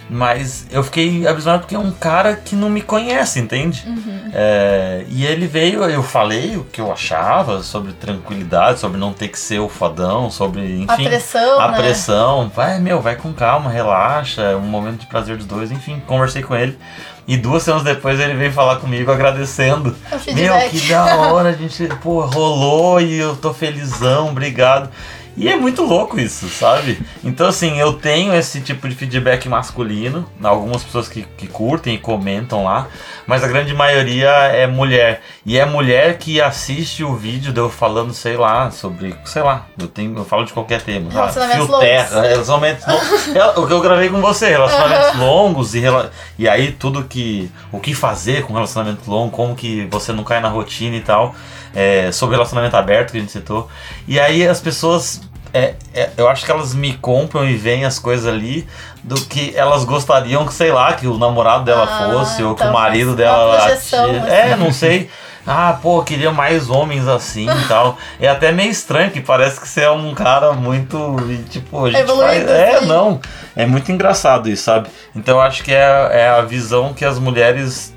Mas 0.08 0.66
eu 0.70 0.84
fiquei 0.84 1.26
abismado 1.26 1.62
porque 1.62 1.74
é 1.74 1.78
um 1.78 1.90
cara 1.90 2.36
que 2.36 2.54
não 2.54 2.70
me 2.70 2.80
conhece, 2.80 3.40
entende? 3.40 3.82
Uhum. 3.84 4.15
É, 4.38 5.06
e 5.08 5.24
ele 5.24 5.46
veio, 5.46 5.82
eu 5.84 6.02
falei 6.02 6.58
o 6.58 6.64
que 6.64 6.78
eu 6.78 6.92
achava 6.92 7.62
sobre 7.62 7.94
tranquilidade, 7.94 8.78
sobre 8.78 9.00
não 9.00 9.10
ter 9.10 9.28
que 9.28 9.38
ser 9.38 9.60
o 9.60 9.68
fodão, 9.68 10.30
sobre, 10.30 10.82
enfim. 10.82 11.06
A 11.06 11.08
pressão, 11.08 11.58
a 11.58 11.68
né? 11.70 11.78
pressão. 11.78 12.52
Vai, 12.54 12.78
meu, 12.78 13.00
vai 13.00 13.16
com 13.16 13.32
calma, 13.32 13.70
relaxa, 13.70 14.42
é 14.42 14.54
um 14.54 14.60
momento 14.60 15.00
de 15.00 15.06
prazer 15.06 15.38
dos 15.38 15.46
dois, 15.46 15.72
enfim, 15.72 16.02
conversei 16.06 16.42
com 16.42 16.54
ele. 16.54 16.78
E 17.26 17.38
duas 17.38 17.62
semanas 17.62 17.82
depois 17.82 18.20
ele 18.20 18.34
veio 18.34 18.52
falar 18.52 18.76
comigo 18.76 19.10
agradecendo. 19.10 19.96
Meu, 20.34 20.54
que 20.68 20.86
da 20.86 21.16
hora, 21.16 21.48
a 21.48 21.52
gente, 21.52 21.88
pô, 22.02 22.20
rolou 22.20 23.00
e 23.00 23.18
eu 23.18 23.34
tô 23.36 23.54
felizão, 23.54 24.28
obrigado. 24.28 24.90
E 25.36 25.48
é 25.50 25.56
muito 25.56 25.82
louco 25.82 26.18
isso, 26.18 26.48
sabe? 26.48 26.98
Então, 27.22 27.46
assim, 27.46 27.78
eu 27.78 27.92
tenho 27.92 28.32
esse 28.34 28.60
tipo 28.62 28.88
de 28.88 28.94
feedback 28.94 29.46
masculino, 29.48 30.26
algumas 30.42 30.82
pessoas 30.82 31.08
que, 31.08 31.26
que 31.36 31.46
curtem 31.46 31.94
e 31.96 31.98
comentam 31.98 32.64
lá, 32.64 32.86
mas 33.26 33.44
a 33.44 33.46
grande 33.48 33.74
maioria 33.74 34.28
é 34.30 34.66
mulher. 34.66 35.20
E 35.44 35.58
é 35.58 35.66
mulher 35.66 36.16
que 36.16 36.40
assiste 36.40 37.04
o 37.04 37.14
vídeo 37.14 37.52
de 37.52 37.60
eu 37.60 37.68
falando, 37.68 38.14
sei 38.14 38.36
lá, 38.36 38.70
sobre, 38.70 39.14
sei 39.26 39.42
lá, 39.42 39.66
eu, 39.78 39.86
tenho, 39.86 40.16
eu 40.16 40.24
falo 40.24 40.44
de 40.44 40.54
qualquer 40.54 40.80
tema. 40.80 41.10
Relacionamentos 41.12 41.66
fio 41.66 41.78
terra, 41.80 42.22
relacionamentos 42.22 42.86
longos. 42.86 43.36
É 43.36 43.44
o 43.60 43.66
que 43.66 43.72
eu 43.74 43.80
gravei 43.82 44.08
com 44.08 44.20
você, 44.22 44.48
relacionamentos 44.48 45.16
longos 45.20 45.74
e, 45.74 45.80
rela- 45.80 46.10
e 46.38 46.48
aí 46.48 46.72
tudo 46.72 47.04
que. 47.04 47.50
O 47.70 47.78
que 47.78 47.94
fazer 47.94 48.42
com 48.44 48.54
relacionamento 48.54 49.10
longo, 49.10 49.30
como 49.30 49.54
que 49.54 49.86
você 49.90 50.12
não 50.12 50.24
cai 50.24 50.40
na 50.40 50.48
rotina 50.48 50.96
e 50.96 51.00
tal. 51.00 51.34
É, 51.76 52.10
sobre 52.10 52.34
relacionamento 52.36 52.74
aberto 52.76 53.10
que 53.12 53.18
a 53.18 53.20
gente 53.20 53.30
citou. 53.32 53.68
E 54.08 54.18
aí 54.18 54.48
as 54.48 54.60
pessoas. 54.60 55.20
é, 55.52 55.74
é, 55.94 56.10
eu 56.16 56.28
acho 56.28 56.44
que 56.44 56.50
elas 56.50 56.74
me 56.74 56.94
compram 56.94 57.44
e 57.48 57.54
veem 57.56 57.84
as 57.84 57.98
coisas 57.98 58.26
ali 58.26 58.66
do 59.04 59.14
que 59.26 59.52
elas 59.54 59.84
gostariam 59.84 60.46
que, 60.46 60.52
sei 60.54 60.72
lá, 60.72 60.92
que 60.94 61.06
o 61.06 61.16
namorado 61.18 61.64
dela 61.64 61.84
Ah, 61.88 62.10
fosse, 62.10 62.42
ou 62.42 62.54
que 62.54 62.62
então 62.62 62.70
o 62.70 62.74
marido 62.74 63.14
dela. 63.14 63.58
projeção, 63.60 64.04
assim. 64.06 64.30
É, 64.30 64.56
não 64.56 64.72
sei. 64.72 65.08
Ah, 65.48 65.78
pô, 65.80 66.02
queria 66.02 66.32
mais 66.32 66.68
homens 66.68 67.06
assim 67.06 67.48
e 67.48 67.68
tal. 67.68 67.96
É 68.20 68.26
até 68.28 68.50
meio 68.50 68.68
estranho 68.70 69.12
que 69.12 69.20
parece 69.20 69.60
que 69.60 69.68
você 69.68 69.82
é 69.82 69.90
um 69.90 70.12
cara 70.12 70.52
muito. 70.52 71.16
Tipo, 71.50 71.84
a 71.86 71.90
gente 71.90 72.00
Evoluído, 72.00 72.46
faz. 72.48 72.50
É, 72.50 72.76
assim. 72.78 72.86
não. 72.86 73.20
É 73.54 73.64
muito 73.64 73.92
engraçado 73.92 74.48
isso, 74.48 74.64
sabe? 74.64 74.88
Então 75.14 75.36
eu 75.36 75.40
acho 75.40 75.62
que 75.62 75.72
é, 75.72 76.08
é 76.10 76.28
a 76.28 76.40
visão 76.42 76.92
que 76.92 77.04
as 77.04 77.20
mulheres 77.20 77.94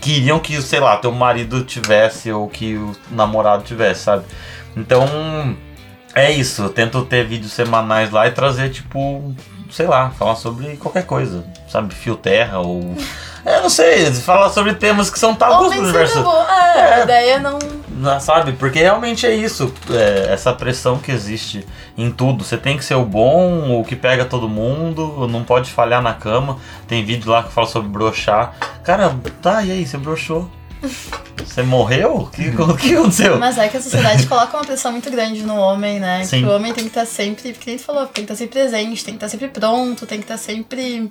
queriam 0.00 0.38
que, 0.38 0.60
sei 0.62 0.80
lá, 0.80 0.96
teu 0.96 1.12
marido 1.12 1.64
tivesse 1.64 2.30
ou 2.32 2.48
que 2.48 2.76
o 2.76 2.94
namorado 3.10 3.62
tivesse, 3.64 4.02
sabe? 4.02 4.24
Então. 4.76 5.56
É 6.14 6.30
isso, 6.32 6.62
eu 6.62 6.68
tento 6.70 7.04
ter 7.04 7.26
vídeos 7.26 7.52
semanais 7.52 8.10
lá 8.10 8.26
e 8.26 8.30
trazer, 8.30 8.70
tipo, 8.70 9.34
sei 9.70 9.86
lá, 9.86 10.08
falar 10.08 10.34
sobre 10.34 10.74
qualquer 10.78 11.04
coisa, 11.04 11.44
sabe? 11.68 11.94
Fio 11.94 12.16
terra 12.16 12.58
ou. 12.60 12.94
É, 13.44 13.60
não 13.60 13.68
sei, 13.68 14.10
falar 14.14 14.48
sobre 14.48 14.72
temas 14.74 15.10
que 15.10 15.18
são 15.18 15.34
tabus 15.34 15.70
no 15.76 15.82
universo. 15.82 16.18
É, 16.18 16.78
É. 16.78 16.94
a 16.94 17.02
ideia 17.02 17.38
não. 17.38 17.58
Não, 17.96 18.20
sabe? 18.20 18.52
Porque 18.52 18.80
realmente 18.80 19.26
é 19.26 19.34
isso, 19.34 19.72
é, 19.90 20.32
essa 20.32 20.52
pressão 20.52 20.98
que 20.98 21.10
existe 21.10 21.66
em 21.96 22.10
tudo. 22.10 22.44
Você 22.44 22.56
tem 22.56 22.76
que 22.76 22.84
ser 22.84 22.94
o 22.94 23.04
bom, 23.04 23.80
o 23.80 23.84
que 23.84 23.96
pega 23.96 24.24
todo 24.24 24.48
mundo, 24.48 25.26
não 25.28 25.42
pode 25.42 25.70
falhar 25.70 26.02
na 26.02 26.12
cama. 26.12 26.58
Tem 26.86 27.04
vídeo 27.04 27.30
lá 27.30 27.42
que 27.42 27.52
fala 27.52 27.66
sobre 27.66 27.88
brochar. 27.88 28.54
Cara, 28.84 29.16
tá, 29.40 29.62
e 29.62 29.72
aí, 29.72 29.86
você 29.86 29.96
broxou? 29.96 30.50
Você 31.44 31.62
morreu? 31.62 32.16
O 32.16 32.26
que, 32.26 32.48
o 32.48 32.76
que 32.76 32.94
aconteceu? 32.94 33.38
Mas 33.38 33.56
é 33.56 33.68
que 33.68 33.76
a 33.76 33.80
sociedade 33.80 34.26
coloca 34.28 34.56
uma 34.56 34.64
pressão 34.64 34.92
muito 34.92 35.10
grande 35.10 35.42
no 35.42 35.56
homem, 35.56 35.98
né? 35.98 36.22
Sim. 36.24 36.40
Que 36.40 36.46
o 36.46 36.54
homem 36.54 36.72
tem 36.72 36.84
que 36.84 36.90
estar 36.90 37.06
sempre, 37.06 37.52
porque 37.52 37.70
ele 37.70 37.78
falou, 37.78 38.06
tem 38.06 38.26
que 38.26 38.32
estar 38.32 38.36
sempre 38.36 38.60
presente, 38.60 39.04
tem 39.04 39.14
que 39.14 39.24
estar 39.24 39.28
sempre 39.28 39.48
pronto, 39.48 40.06
tem 40.06 40.18
que 40.18 40.24
estar 40.24 40.36
sempre 40.36 41.10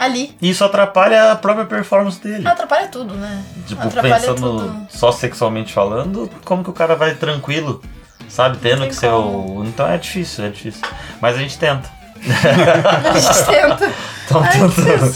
ali. 0.00 0.34
E 0.40 0.50
isso 0.50 0.64
atrapalha 0.64 1.32
a 1.32 1.36
própria 1.36 1.66
performance 1.66 2.20
dele. 2.20 2.46
Atrapalha 2.48 2.88
tudo, 2.88 3.14
né? 3.14 3.42
Tipo, 3.66 3.82
Atrapalha 3.86 4.14
pensando 4.16 4.58
tudo. 4.58 4.86
só 4.90 5.12
sexualmente 5.12 5.72
falando, 5.72 6.28
como 6.44 6.64
que 6.64 6.70
o 6.70 6.72
cara 6.72 6.96
vai 6.96 7.14
tranquilo, 7.14 7.82
sabe? 8.28 8.56
Tendo 8.58 8.86
que 8.88 8.94
ser 8.94 9.10
como. 9.10 9.60
o. 9.60 9.64
Então 9.66 9.86
é 9.86 9.98
difícil, 9.98 10.44
é 10.44 10.48
difícil. 10.48 10.82
Mas 11.20 11.36
a 11.36 11.38
gente 11.38 11.58
tenta. 11.58 11.88
A 12.20 13.18
gente 13.18 13.46
tenta. 13.46 13.90
Então, 14.30 14.42
Ai, 14.44 14.52
tentando. 14.52 15.12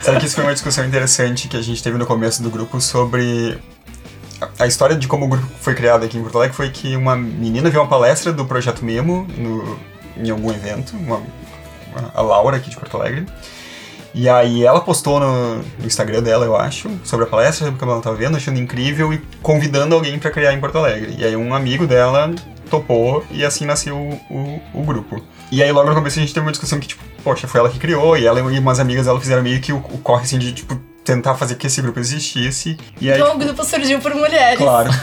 Sabe 0.00 0.18
que 0.18 0.24
isso 0.24 0.34
foi 0.36 0.44
uma 0.44 0.54
discussão 0.54 0.82
interessante 0.86 1.46
que 1.46 1.58
a 1.58 1.60
gente 1.60 1.82
teve 1.82 1.98
no 1.98 2.06
começo 2.06 2.42
do 2.42 2.48
grupo 2.48 2.80
sobre. 2.80 3.58
A 4.40 4.64
a 4.64 4.66
história 4.66 4.96
de 4.96 5.06
como 5.06 5.26
o 5.26 5.28
grupo 5.28 5.46
foi 5.60 5.74
criado 5.74 6.06
aqui 6.06 6.16
em 6.16 6.22
Porto 6.22 6.38
Alegre 6.38 6.56
foi 6.56 6.70
que 6.70 6.96
uma 6.96 7.14
menina 7.14 7.68
viu 7.68 7.82
uma 7.82 7.86
palestra 7.88 8.32
do 8.32 8.46
Projeto 8.46 8.82
Memo 8.82 9.26
no, 9.36 9.78
em 10.16 10.30
algum 10.30 10.50
evento, 10.50 10.96
uma, 10.96 11.16
uma- 11.16 12.10
a 12.14 12.22
Laura 12.22 12.56
aqui 12.56 12.70
de 12.70 12.76
Porto 12.76 12.96
Alegre. 12.96 13.26
E 14.14 14.28
aí 14.28 14.64
ela 14.64 14.80
postou 14.80 15.20
no, 15.20 15.62
Instagram 15.84 16.22
dela, 16.22 16.44
eu 16.44 16.56
acho, 16.56 16.90
sobre 17.04 17.26
a 17.26 17.28
palestra, 17.28 17.66
sobre 17.66 17.76
o 17.76 17.78
que 17.78 17.84
ela 17.84 18.00
tava 18.00 18.16
vendo, 18.16 18.36
achando 18.36 18.58
incrível 18.58 19.12
e 19.12 19.18
convidando 19.42 19.94
alguém 19.94 20.18
pra 20.18 20.30
criar 20.30 20.52
em 20.52 20.60
Porto 20.60 20.78
Alegre. 20.78 21.14
E 21.18 21.24
aí 21.24 21.36
um 21.36 21.54
amigo 21.54 21.86
dela 21.86 22.32
topou 22.68 23.24
e 23.30 23.44
assim 23.44 23.64
nasceu 23.64 23.96
o, 23.96 24.20
o, 24.30 24.80
o 24.80 24.82
grupo. 24.82 25.22
E 25.50 25.62
aí 25.62 25.70
logo 25.72 25.88
no 25.88 25.94
começo 25.94 26.18
a 26.18 26.22
gente 26.22 26.34
teve 26.34 26.46
uma 26.46 26.52
discussão 26.52 26.78
que, 26.78 26.88
tipo, 26.88 27.02
poxa, 27.24 27.48
foi 27.48 27.60
ela 27.60 27.68
que 27.68 27.78
criou, 27.78 28.16
e 28.16 28.26
ela 28.26 28.40
e 28.40 28.58
umas 28.58 28.78
amigas 28.80 29.06
dela 29.06 29.20
fizeram 29.20 29.42
meio 29.42 29.60
que 29.60 29.72
o, 29.72 29.78
o 29.78 29.98
corre 29.98 30.22
assim 30.22 30.38
de, 30.38 30.52
tipo, 30.52 30.80
tentar 31.04 31.34
fazer 31.34 31.54
que 31.56 31.66
esse 31.66 31.80
grupo 31.80 31.98
existisse. 31.98 32.76
E 33.00 33.10
aí, 33.10 33.16
Então 33.18 33.28
o 33.28 33.32
tipo, 33.38 33.44
grupo 33.46 33.64
surgiu 33.64 33.98
por 34.00 34.14
mulheres. 34.14 34.58
claro. 34.58 34.90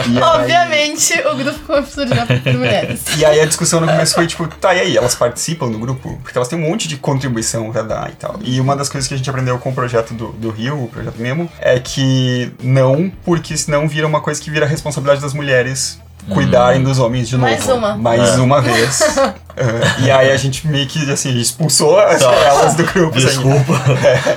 Aí- 0.00 0.20
Obviamente, 0.22 1.12
o 1.26 1.36
grupo 1.36 1.82
surgiu 1.90 2.26
por 2.42 2.54
mulheres. 2.54 3.00
E 3.16 3.24
aí 3.24 3.40
a 3.40 3.46
discussão 3.46 3.80
no 3.80 3.86
começo 3.86 4.14
foi 4.14 4.26
tipo, 4.26 4.46
tá, 4.48 4.74
e 4.74 4.80
aí, 4.80 4.96
elas 4.96 5.14
participam 5.14 5.70
do 5.70 5.78
grupo? 5.78 6.18
Porque 6.22 6.36
elas 6.36 6.48
têm 6.48 6.58
um 6.58 6.68
monte 6.68 6.88
de 6.88 6.96
contribuição 6.96 7.70
pra 7.70 7.82
dar 7.82 8.10
e 8.10 8.14
tal. 8.14 8.38
E 8.42 8.60
uma 8.60 8.74
das 8.76 8.88
coisas 8.88 9.06
que 9.06 9.14
a 9.14 9.16
gente 9.16 9.28
aprendeu 9.30 9.58
com 9.58 9.70
o 9.70 9.74
projeto 9.74 10.14
do, 10.14 10.28
do 10.32 10.50
Rio, 10.50 10.84
o 10.84 10.88
projeto 10.88 11.16
Memo, 11.18 11.50
é 11.60 11.78
que 11.78 12.52
não, 12.62 13.10
porque 13.24 13.56
senão 13.56 13.88
vira 13.88 14.06
uma 14.06 14.20
coisa 14.20 14.40
que 14.40 14.50
vira 14.50 14.66
responsabilidade 14.66 15.20
das 15.20 15.32
mulheres 15.34 16.00
cuidarem 16.28 16.82
dos 16.82 16.98
homens 16.98 17.28
de 17.28 17.36
novo. 17.36 17.50
Mais 17.50 17.66
uma. 17.68 17.96
Mais 17.96 18.28
É. 18.38 18.40
uma 18.40 18.60
vez. 18.60 19.02
Ah, 19.18 19.34
e 20.04 20.10
aí 20.10 20.30
a 20.30 20.36
gente 20.36 20.66
meio 20.66 20.86
que, 20.86 21.10
assim, 21.10 21.36
expulsou 21.38 21.98
as- 21.98 22.20
Só. 22.22 22.32
elas 22.32 22.74
do 22.74 22.84
grupo. 22.84 23.16
assim, 23.16 23.26
Desculpa. 23.26 23.72
é, 24.04 24.36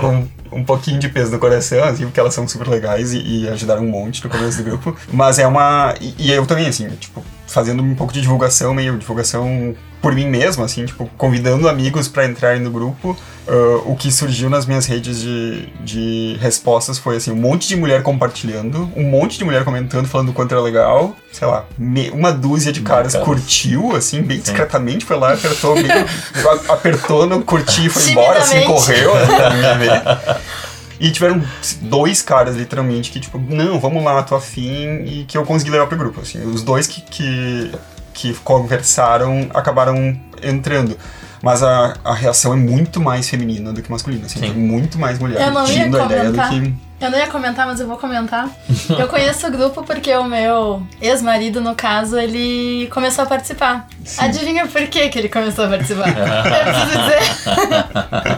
com 0.00 0.26
um 0.52 0.64
pouquinho 0.64 0.98
de 1.00 1.08
peso 1.08 1.32
no 1.32 1.38
coração, 1.38 1.82
assim, 1.84 2.04
porque 2.04 2.20
elas 2.20 2.32
são 2.34 2.46
super 2.46 2.68
legais 2.68 3.12
e, 3.12 3.18
e 3.18 3.48
ajudaram 3.48 3.82
um 3.82 3.90
monte 3.90 4.22
no 4.22 4.30
começo 4.30 4.58
do 4.58 4.64
grupo. 4.64 4.96
Mas 5.12 5.38
é 5.38 5.46
uma. 5.46 5.94
E, 6.00 6.14
e 6.18 6.32
eu 6.32 6.46
também, 6.46 6.66
assim, 6.68 6.88
tipo, 7.00 7.24
fazendo 7.46 7.82
um 7.82 7.94
pouco 7.94 8.12
de 8.12 8.20
divulgação, 8.20 8.72
meio 8.72 8.96
divulgação 8.98 9.74
por 10.04 10.14
mim 10.14 10.26
mesmo, 10.26 10.62
assim, 10.62 10.84
tipo, 10.84 11.10
convidando 11.16 11.66
amigos 11.66 12.08
pra 12.08 12.26
entrarem 12.26 12.60
no 12.60 12.70
grupo. 12.70 13.16
Ah, 13.48 13.80
o 13.86 13.96
que 13.96 14.12
surgiu 14.12 14.50
nas 14.50 14.66
minhas 14.66 14.84
redes 14.84 15.20
de, 15.22 15.66
de 15.80 16.36
respostas 16.40 16.98
foi, 16.98 17.16
assim, 17.16 17.30
um 17.30 17.36
monte 17.36 17.66
de 17.66 17.74
mulher 17.74 18.02
compartilhando, 18.02 18.90
um 18.94 19.02
monte 19.02 19.38
de 19.38 19.44
mulher 19.44 19.64
comentando, 19.64 20.06
falando 20.06 20.28
o 20.28 20.32
quanto 20.34 20.52
era 20.52 20.60
legal. 20.60 21.16
Sei 21.32 21.48
lá, 21.48 21.64
me- 21.78 22.10
uma 22.10 22.32
dúzia 22.32 22.70
de 22.70 22.82
caras 22.82 23.14
curtiu, 23.16 23.96
assim, 23.96 24.20
bem 24.22 24.38
discretamente, 24.40 25.06
foi 25.06 25.16
lá, 25.16 25.32
apertou, 25.32 25.74
meio, 25.74 25.88
apertou, 26.68 27.26
não 27.26 27.40
curtiu 27.40 27.86
e 27.86 27.88
foi 27.88 28.10
embora, 28.10 28.40
assim, 28.40 28.62
correu, 28.64 29.14
né, 29.14 29.74
ver. 29.78 30.36
E 31.00 31.10
tiveram 31.10 31.42
dois 31.82 32.22
caras, 32.22 32.54
literalmente, 32.56 33.10
que, 33.10 33.18
tipo, 33.18 33.36
não, 33.36 33.80
vamos 33.80 34.02
lá, 34.02 34.22
tô 34.22 34.36
afim, 34.36 35.02
e 35.04 35.24
que 35.26 35.36
eu 35.36 35.44
consegui 35.44 35.72
levar 35.72 35.88
pro 35.88 35.98
grupo, 35.98 36.20
assim. 36.20 36.40
Os 36.46 36.62
dois 36.62 36.86
que, 36.86 37.02
que, 37.02 37.72
que 38.14 38.32
conversaram 38.36 39.50
acabaram 39.52 40.18
entrando. 40.42 40.96
Mas 41.42 41.62
a, 41.62 41.94
a 42.02 42.14
reação 42.14 42.54
é 42.54 42.56
muito 42.56 42.98
mais 43.02 43.28
feminina 43.28 43.70
do 43.70 43.82
que 43.82 43.90
masculina, 43.90 44.24
assim. 44.24 44.40
Sim. 44.40 44.46
Tem 44.46 44.54
muito 44.54 44.98
mais 44.98 45.18
mulher 45.18 45.42
Eu 45.42 45.52
não 45.52 45.60
ia 45.66 45.74
curtindo 45.74 46.00
a 46.00 46.04
ideia 46.06 46.24
do 46.24 46.30
comentar. 46.30 46.50
que... 46.50 46.74
Eu 47.00 47.10
não 47.10 47.18
ia 47.18 47.26
comentar, 47.26 47.66
mas 47.66 47.80
eu 47.80 47.86
vou 47.86 47.98
comentar. 47.98 48.48
Eu 48.98 49.06
conheço 49.08 49.46
o 49.46 49.50
grupo 49.50 49.82
porque 49.82 50.14
o 50.14 50.24
meu 50.24 50.82
ex-marido, 51.02 51.60
no 51.60 51.74
caso, 51.74 52.18
ele 52.18 52.88
começou 52.94 53.24
a 53.24 53.26
participar. 53.26 53.86
Adivinha 54.16 54.66
por 54.66 54.86
que, 54.86 55.08
que 55.10 55.18
ele 55.18 55.28
começou 55.28 55.66
a 55.66 55.68
participar? 55.68 56.08
eu 56.08 56.72
preciso 56.72 57.02
dizer. 57.02 57.20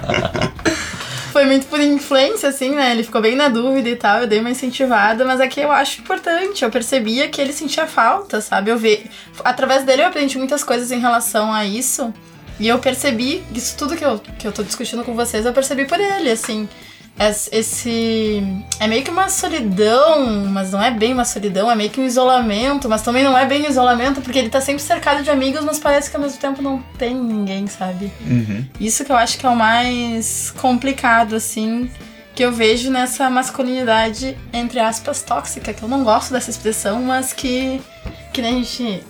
Muito 1.47 1.67
por 1.67 1.81
influência, 1.81 2.49
assim, 2.49 2.71
né? 2.71 2.93
Ele 2.93 3.03
ficou 3.03 3.21
bem 3.21 3.37
na 3.37 3.49
dúvida 3.49 3.89
e 3.89 3.97
tal, 3.97 4.21
eu 4.21 4.27
dei 4.27 4.41
uma 4.41 4.51
incentivada, 4.51 5.25
mas 5.25 5.41
que 5.53 5.61
eu 5.61 5.71
acho 5.71 6.01
importante. 6.01 6.65
Eu 6.65 6.71
percebia 6.71 7.29
que 7.29 7.41
ele 7.41 7.53
sentia 7.53 7.87
falta, 7.87 8.41
sabe? 8.41 8.71
Eu 8.71 8.77
vi. 8.77 9.09
Através 9.45 9.85
dele 9.85 10.03
eu 10.03 10.07
aprendi 10.07 10.37
muitas 10.39 10.65
coisas 10.65 10.91
em 10.91 10.99
relação 10.99 11.53
a 11.53 11.65
isso. 11.65 12.13
E 12.59 12.67
eu 12.67 12.79
percebi, 12.79 13.45
isso 13.55 13.77
tudo 13.77 13.97
que 13.97 14.05
eu, 14.05 14.19
que 14.39 14.47
eu 14.47 14.53
tô 14.53 14.63
discutindo 14.63 15.05
com 15.05 15.15
vocês, 15.15 15.45
eu 15.45 15.53
percebi 15.53 15.85
por 15.85 16.01
ele, 16.01 16.31
assim. 16.31 16.69
Es- 17.19 17.49
Esse. 17.51 18.43
É 18.79 18.87
meio 18.87 19.03
que 19.03 19.11
uma 19.11 19.29
solidão, 19.29 20.45
mas 20.51 20.73
não 20.73 20.83
é 20.83 20.91
bem 20.91 21.13
uma 21.15 21.25
solidão, 21.25 21.71
é 21.71 21.75
meio 21.75 21.89
que 21.91 22.01
um 22.01 22.05
isolamento, 22.05 22.89
mas 22.89 23.01
também 23.03 23.25
não 23.25 23.37
é 23.37 23.47
bem 23.47 23.63
um 23.63 23.69
isolamento, 23.71 24.21
porque 24.21 24.39
ele 24.39 24.51
tá 24.51 24.61
sempre 24.61 24.83
cercado 24.83 25.23
de 25.23 25.31
amigos, 25.31 25.65
mas 25.65 25.79
parece 25.79 26.11
que 26.11 26.17
ao 26.17 26.23
mesmo 26.23 26.39
tempo 26.39 26.61
não 26.61 26.83
tem 26.99 27.15
ninguém, 27.15 27.67
sabe? 27.67 28.13
Uhum. 28.21 28.65
Isso 28.79 29.05
que 29.05 29.11
eu 29.13 29.17
acho 29.17 29.39
que 29.39 29.47
é 29.47 29.49
o 29.49 29.57
mais 29.57 30.53
complicado, 30.59 31.35
assim, 31.37 31.91
que 32.35 32.45
eu 32.45 32.53
vejo 32.53 32.91
nessa 32.91 33.31
masculinidade, 33.31 34.37
entre 34.53 34.79
aspas, 34.79 35.23
tóxica, 35.23 35.73
que 35.73 35.83
eu 35.83 35.89
não 35.89 36.05
gosto 36.05 36.33
dessa 36.33 36.51
expressão, 36.51 37.01
mas 37.03 37.33
que, 37.33 37.81
que 38.35 38.43
nem 38.43 38.57
a 38.57 38.59
gente 38.59 39.03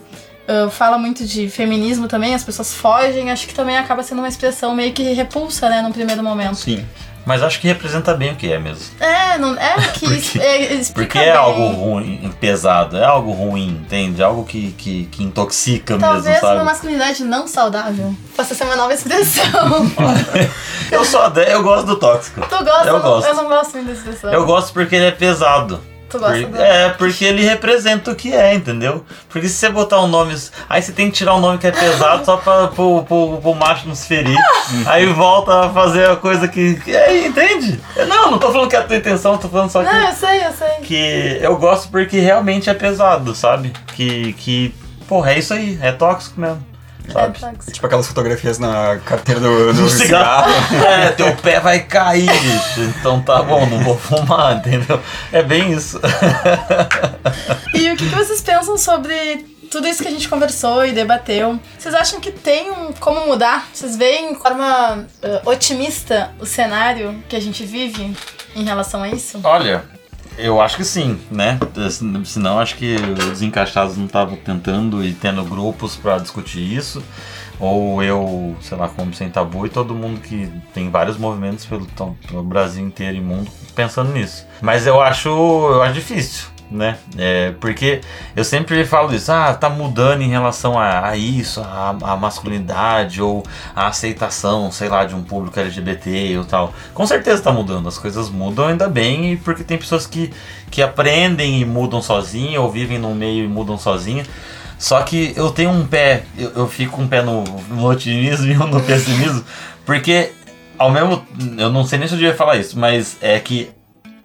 ah, 0.47 0.71
fala 0.71 0.97
muito 0.97 1.27
de 1.27 1.49
feminismo 1.49 2.07
também, 2.07 2.37
as 2.37 2.45
pessoas 2.45 2.73
fogem, 2.73 3.33
acho 3.33 3.49
que 3.49 3.55
também 3.55 3.77
acaba 3.77 4.05
sendo 4.05 4.19
uma 4.19 4.29
expressão 4.29 4.77
meio 4.77 4.92
que 4.92 5.03
repulsa, 5.12 5.69
né, 5.69 5.83
no 5.83 5.92
primeiro 5.92 6.23
momento. 6.23 6.55
Sim. 6.55 6.87
Mas 7.27 7.43
acho 7.43 7.61
que 7.61 7.67
representa 7.67 8.15
bem 8.15 8.33
o 8.33 8.37
que 8.37 8.51
é 8.53 8.59
mesmo. 8.59 8.85
É, 9.01 9.37
não, 9.37 9.55
é 9.59 9.75
que 9.93 10.07
isso, 10.15 10.41
é, 10.41 10.81
Porque 10.95 11.19
é 11.19 11.23
bem. 11.25 11.33
algo 11.33 11.67
ruim, 11.71 12.33
pesado, 12.41 12.97
é 12.97 13.05
algo 13.05 13.33
ruim, 13.33 13.67
entende? 13.85 14.23
Algo 14.23 14.45
que, 14.45 14.71
que, 14.79 15.07
que 15.07 15.25
intoxica 15.25 15.99
Talvez 15.99 16.25
mesmo, 16.25 16.41
uma 16.47 16.55
sabe? 16.55 16.65
masculinidade 16.65 17.25
não 17.25 17.47
saudável 17.49 18.15
possa 18.37 18.55
ser 18.55 18.62
uma 18.65 18.77
nova 18.77 18.95
expressão. 18.95 19.91
Eu 20.93 21.05
sou 21.05 21.21
eu 21.49 21.62
gosto 21.65 21.87
do 21.87 21.97
tóxico. 21.97 22.41
tu 22.43 22.65
gosta? 22.65 22.87
Eu 22.87 22.93
não- 22.93 23.03
gosto. 23.03 23.27
eu 23.27 23.35
não 23.35 23.49
gosto 23.49 23.73
muito 23.73 23.87
dessa 23.89 23.99
expressão. 24.03 24.33
Eu 24.33 24.47
gosto 24.47 24.73
porque 24.73 24.95
ele 24.95 25.07
é 25.07 25.11
pesado. 25.11 25.81
Tu 26.09 26.19
gosta 26.19 26.38
Por- 26.40 26.51
do... 26.51 26.62
É, 26.62 26.90
porque 26.90 27.25
ele 27.25 27.42
representa 27.42 28.11
o 28.11 28.14
que 28.14 28.33
é, 28.33 28.55
entendeu? 28.55 29.05
Porque 29.29 29.49
se 29.49 29.55
você 29.57 29.69
botar 29.69 30.01
um 30.01 30.07
nome. 30.07 30.37
Aí 30.69 30.81
você 30.81 30.92
tem 30.92 31.11
que 31.11 31.16
tirar 31.16 31.35
um 31.35 31.40
nome 31.40 31.59
que 31.59 31.66
é 31.66 31.73
pesado 31.73 32.25
só 32.25 32.37
pra 32.37 32.69
pro, 32.69 33.03
pro, 33.05 33.38
pro 33.38 33.55
macho 33.55 33.88
não 33.88 33.95
se 33.95 34.07
ferir. 34.07 34.38
aí 34.87 35.07
volta 35.07 35.66
a 35.66 35.71
fazer 35.71 36.09
a 36.09 36.16
coisa 36.16 36.47
que. 36.47 36.81
é, 36.87 37.27
entende? 37.27 37.81
Não, 38.09 38.31
não 38.31 38.38
tô 38.38 38.53
falando 38.53 38.69
que 38.71 38.77
é 38.77 38.79
a 38.79 38.85
tua 38.85 38.97
intenção, 38.97 39.33
eu 39.33 39.38
tô 39.38 39.49
falando 39.49 39.71
só 39.71 39.83
que. 39.83 39.92
Não, 39.92 40.09
eu 40.09 40.14
sei, 40.14 40.47
eu 40.47 40.53
sei. 40.53 40.69
que 40.85 41.38
eu 41.42 41.57
gosto 41.57 41.90
porque 41.90 42.19
realmente 42.21 42.71
é 42.71 42.75
pesado, 42.75 43.35
sabe? 43.35 43.73
Que, 43.95 44.33
que 44.35 44.75
porra, 45.09 45.33
é 45.33 45.38
isso 45.38 45.53
aí, 45.55 45.79
é 45.83 45.90
tóxico 45.92 46.40
mesmo, 46.40 46.64
sabe? 47.12 47.38
tóxico. 47.38 47.73
Tipo 47.73 47.87
aquelas 47.87 48.07
fotografias 48.07 48.59
na 48.59 48.99
carteira 49.05 49.40
do, 49.40 49.73
do 49.73 49.83
No 49.83 49.88
cigarro. 49.90 50.51
É, 50.87 51.11
teu 51.12 51.35
pé 51.37 51.61
vai 51.61 51.81
cair, 51.81 52.31
bicho. 52.31 52.81
Então 52.81 53.21
tá 53.23 53.42
bom, 53.42 53.66
não 53.66 53.81
vou 53.81 53.99
fumar, 53.99 54.57
entendeu? 54.57 55.01
É 55.33 55.42
bem 55.42 55.73
isso. 55.73 56.01
E 57.75 57.90
o 57.90 57.97
que, 57.97 58.09
que 58.09 58.14
vocês 58.14 58.40
pensam 58.40 58.77
sobre 58.79 59.57
tudo 59.71 59.87
isso 59.87 60.03
que 60.03 60.09
a 60.09 60.11
gente 60.11 60.29
conversou 60.29 60.87
e 60.87 60.92
debateu? 60.92 61.59
Vocês 61.79 61.95
acham 61.95 62.21
que 62.21 62.31
tem 62.31 62.71
um, 62.71 62.92
como 62.92 63.27
mudar? 63.27 63.69
Vocês 63.73 63.97
veem 63.97 64.33
de 64.33 64.38
forma 64.40 65.07
eh, 65.23 65.42
otimista 65.45 66.31
o 66.40 66.47
cenário 66.47 67.23
que 67.29 67.37
a 67.37 67.40
gente 67.40 67.64
vive 67.64 68.16
em 68.55 68.64
relação 68.64 69.03
a 69.03 69.09
isso? 69.09 69.40
Olha, 69.45 69.85
eu 70.38 70.61
acho 70.61 70.77
que 70.77 70.85
sim, 70.85 71.18
né? 71.31 71.59
Senão 72.25 72.59
acho 72.59 72.77
que 72.77 72.96
os 72.96 73.31
desencaixados 73.31 73.96
não 73.96 74.07
estavam 74.07 74.37
tentando 74.37 75.05
e 75.05 75.12
tendo 75.12 75.44
grupos 75.44 75.96
pra 75.96 76.18
discutir 76.18 76.61
isso. 76.61 77.03
Ou 77.59 78.03
eu, 78.03 78.55
sei 78.61 78.77
lá, 78.77 78.88
como 78.88 79.14
sem 79.14 79.31
tabu 79.31 79.64
e 79.64 79.70
todo 79.70 79.94
mundo 79.94 80.20
que 80.20 80.51
tem 80.75 80.90
vários 80.90 81.16
movimentos 81.16 81.64
pelo, 81.64 81.87
pelo 82.29 82.42
Brasil 82.42 82.85
inteiro 82.85 83.16
e 83.16 83.20
mundo 83.20 83.51
pensando 83.75 84.12
nisso. 84.12 84.46
Mas 84.61 84.87
eu 84.87 85.01
acho, 85.01 85.29
eu 85.29 85.83
acho 85.83 85.94
difícil. 85.94 86.56
Né? 86.70 86.98
É, 87.16 87.52
porque 87.61 88.00
eu 88.35 88.44
sempre 88.44 88.85
falo 88.85 89.14
isso, 89.14 89.31
ah, 89.31 89.55
tá 89.55 89.68
mudando 89.68 90.22
em 90.22 90.29
relação 90.29 90.79
a, 90.79 91.09
a 91.09 91.16
isso, 91.16 91.61
a, 91.61 91.96
a 92.00 92.16
masculinidade 92.16 93.22
ou 93.22 93.44
a 93.74 93.88
aceitação, 93.88 94.70
sei 94.70 94.88
lá, 94.88 95.05
de 95.05 95.14
um 95.14 95.22
público 95.22 95.59
LGBT 95.59 96.38
ou 96.38 96.44
tal. 96.44 96.72
Com 96.94 97.07
certeza 97.07 97.42
tá 97.42 97.52
mudando, 97.52 97.88
as 97.88 97.98
coisas 97.98 98.29
mudam 98.29 98.66
ainda 98.66 98.88
bem, 98.88 99.37
porque 99.38 99.64
tem 99.64 99.79
pessoas 99.79 100.07
que, 100.07 100.33
que 100.70 100.83
aprendem 100.83 101.61
e 101.61 101.64
mudam 101.64 102.02
sozinhas, 102.02 102.61
ou 102.62 102.70
vivem 102.70 102.98
no 102.98 103.14
meio 103.14 103.44
e 103.44 103.48
mudam 103.48 103.79
sozinhas. 103.79 104.26
Só 104.79 105.02
que 105.02 105.33
eu 105.37 105.50
tenho 105.50 105.70
um 105.70 105.87
pé, 105.87 106.24
eu, 106.37 106.50
eu 106.50 106.68
fico 106.68 107.00
um 107.00 107.09
pé 107.09 107.22
no, 107.22 107.44
no 107.44 107.87
otimismo 107.87 108.46
e 108.52 108.59
um 108.59 108.66
no 108.66 108.83
pessimismo, 108.83 109.44
porque 109.85 110.33
ao 110.79 110.90
mesmo. 110.90 111.26
Eu 111.59 111.70
não 111.70 111.85
sei 111.85 111.98
nem 111.98 112.09
se 112.09 112.14
eu 112.14 112.18
devia 112.18 112.35
falar 112.35 112.57
isso, 112.57 112.79
mas 112.79 113.16
é 113.20 113.38
que 113.40 113.70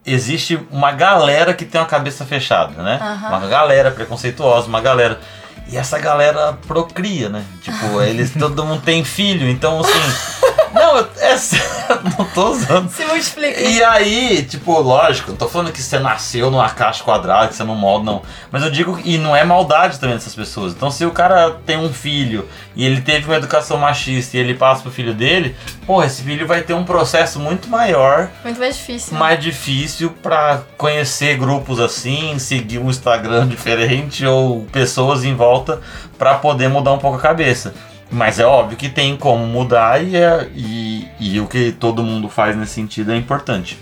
existe 0.06 0.60
uma 0.72 0.92
galera 0.92 1.54
que 1.54 1.66
tem 1.66 1.80
uma 1.80 1.88
cabeça 1.88 2.26
fechada, 2.26 2.82
né? 2.82 3.00
Aham. 3.02 3.38
Uma 3.38 3.48
galera 3.48 3.92
preconceituosa, 3.92 4.68
uma 4.68 4.82
galera. 4.82 5.20
E 5.68 5.78
essa 5.78 6.00
galera 6.00 6.54
procria, 6.68 7.30
né? 7.30 7.44
Tipo, 7.62 8.02
eles 8.04 8.34
todo 8.34 8.66
mundo 8.66 8.82
tem 8.82 9.04
filho, 9.04 9.50
então 9.50 9.80
assim. 9.80 10.31
Não, 10.74 10.98
eu- 10.98 11.10
é 11.20 11.36
não 12.18 12.26
tô 12.34 12.52
usando. 12.52 12.90
Se 12.90 13.04
multiplica. 13.06 13.60
E 13.62 13.84
aí, 13.84 14.44
tipo, 14.44 14.80
lógico, 14.80 15.32
não 15.32 15.38
tô 15.38 15.48
falando 15.48 15.72
que 15.72 15.82
você 15.82 16.00
nasceu 16.00 16.50
numa 16.52 16.70
caixa 16.70 17.04
quadrada, 17.04 17.48
que 17.50 17.56
você 17.56 17.64
não 17.64 17.76
molda, 17.76 18.06
não. 18.06 18.22
Mas 18.52 18.64
eu 18.64 18.70
digo, 18.72 19.00
e 19.04 19.18
não 19.18 19.36
é 19.36 19.44
maldade 19.44 20.00
também 20.00 20.16
dessas 20.16 20.36
pessoas. 20.36 20.74
Então, 20.74 20.90
se 20.92 21.06
o 21.06 21.12
cara 21.12 21.52
tem 21.66 21.78
um 21.78 21.92
filho 21.92 22.48
e 22.76 22.86
ele 22.86 23.02
teve 23.02 23.26
uma 23.26 23.36
educação 23.36 23.78
machista 23.78 24.38
e 24.38 24.40
ele 24.40 24.54
passa 24.54 24.82
pro 24.82 24.92
filho 24.92 25.14
dele, 25.14 25.56
pô, 25.86 26.04
esse 26.04 26.22
filho 26.24 26.48
vai 26.48 26.62
ter 26.62 26.74
um 26.74 26.84
processo 26.84 27.40
muito 27.40 27.70
maior, 27.70 28.30
Muito 28.44 28.60
mais 28.60 28.76
difícil. 28.78 29.14
né? 29.14 29.20
mais 29.20 29.40
difícil 29.40 30.10
pra 30.24 30.62
conhecer 30.78 31.38
grupos 31.38 31.80
assim, 31.80 32.38
seguir 32.40 32.80
um 32.80 32.90
Instagram 32.90 33.48
diferente 33.50 34.26
ou 34.26 34.66
pessoas 34.72 35.24
em 35.24 35.36
volta 35.36 35.82
pra 36.18 36.36
poder 36.36 36.70
mudar 36.70 36.94
um 36.94 36.98
pouco 37.00 37.18
a 37.18 37.22
cabeça. 37.22 37.74
Mas 38.12 38.40
é 38.40 38.46
óbvio 38.46 38.78
que 38.78 38.90
tem 38.90 39.16
como 39.16 39.46
mudar 39.46 40.04
e, 40.04 40.18
é, 40.18 40.50
e, 40.54 41.08
e 41.20 41.40
o 41.40 41.48
que 41.48 41.72
todo 41.72 42.04
mundo 42.04 42.28
faz 42.28 42.58
nesse 42.58 42.74
sentido 42.74 43.14
é 43.14 43.16
importante. 43.16 43.80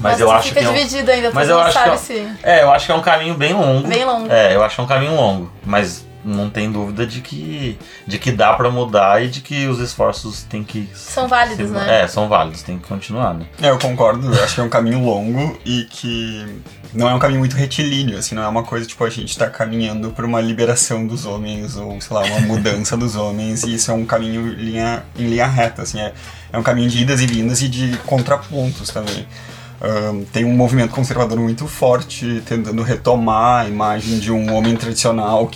Mas 0.00 0.18
eu 0.18 0.30
acho 0.30 0.48
fica 0.48 0.60
que 0.60 0.66
é 0.66 0.70
um, 0.70 0.72
dividido 0.72 1.10
ainda, 1.10 1.30
mas 1.30 1.46
todo 1.46 1.52
eu 1.52 1.58
mundo 1.58 1.66
acho 1.68 1.78
sabe 1.78 1.90
que 1.90 1.98
se... 1.98 2.28
é, 2.42 2.62
eu 2.62 2.70
acho 2.72 2.86
que 2.86 2.92
é 2.92 2.94
um 2.94 3.02
caminho 3.02 3.34
bem 3.34 3.52
longo. 3.52 3.86
Bem 3.86 4.04
longo. 4.04 4.32
É, 4.32 4.56
eu 4.56 4.64
acho 4.64 4.74
que 4.74 4.80
é 4.80 4.84
um 4.84 4.86
caminho 4.86 5.14
longo, 5.14 5.52
mas 5.64 6.06
não 6.24 6.50
tem 6.50 6.70
dúvida 6.70 7.06
de 7.06 7.20
que 7.20 7.78
de 8.06 8.18
que 8.18 8.30
dá 8.32 8.52
pra 8.54 8.70
mudar 8.70 9.22
e 9.24 9.28
de 9.28 9.40
que 9.40 9.66
os 9.66 9.78
esforços 9.80 10.42
têm 10.42 10.62
que 10.62 10.88
São 10.94 11.26
válidos, 11.28 11.68
se- 11.68 11.74
né? 11.74 12.02
É, 12.02 12.06
são 12.06 12.28
válidos, 12.28 12.62
tem 12.62 12.78
que 12.78 12.86
continuar, 12.86 13.34
né? 13.34 13.46
É, 13.60 13.70
eu 13.70 13.78
concordo, 13.78 14.32
eu 14.34 14.44
acho 14.44 14.54
que 14.54 14.60
é 14.60 14.64
um 14.64 14.68
caminho 14.68 15.04
longo 15.04 15.58
e 15.64 15.84
que 15.84 16.46
não 16.92 17.08
é 17.08 17.14
um 17.14 17.18
caminho 17.18 17.38
muito 17.40 17.56
retilíneo, 17.56 18.18
assim, 18.18 18.34
não 18.34 18.42
é 18.42 18.48
uma 18.48 18.62
coisa 18.64 18.84
tipo 18.86 19.04
a 19.04 19.10
gente 19.10 19.36
tá 19.38 19.48
caminhando 19.48 20.10
por 20.10 20.24
uma 20.24 20.40
liberação 20.40 21.06
dos 21.06 21.24
homens 21.24 21.76
ou, 21.76 22.00
sei 22.00 22.14
lá, 22.16 22.22
uma 22.24 22.40
mudança 22.46 22.96
dos 22.96 23.14
homens 23.16 23.62
e 23.62 23.74
isso 23.74 23.90
é 23.90 23.94
um 23.94 24.04
caminho 24.04 24.46
linha, 24.52 25.04
em 25.18 25.26
linha 25.28 25.46
reta, 25.46 25.82
assim, 25.82 26.00
é, 26.00 26.12
é 26.52 26.58
um 26.58 26.62
caminho 26.62 26.88
de 26.90 27.00
idas 27.02 27.20
e 27.20 27.26
vindas 27.26 27.62
e 27.62 27.68
de 27.68 27.96
contrapontos 28.06 28.88
também. 28.90 29.26
Ahn, 29.80 30.24
tem 30.32 30.44
um 30.44 30.54
movimento 30.54 30.90
conservador 30.90 31.38
muito 31.38 31.66
forte 31.66 32.42
tentando 32.44 32.82
retomar 32.82 33.64
a 33.64 33.68
imagem 33.68 34.18
de 34.18 34.30
um 34.30 34.54
homem 34.54 34.76
tradicional, 34.76 35.50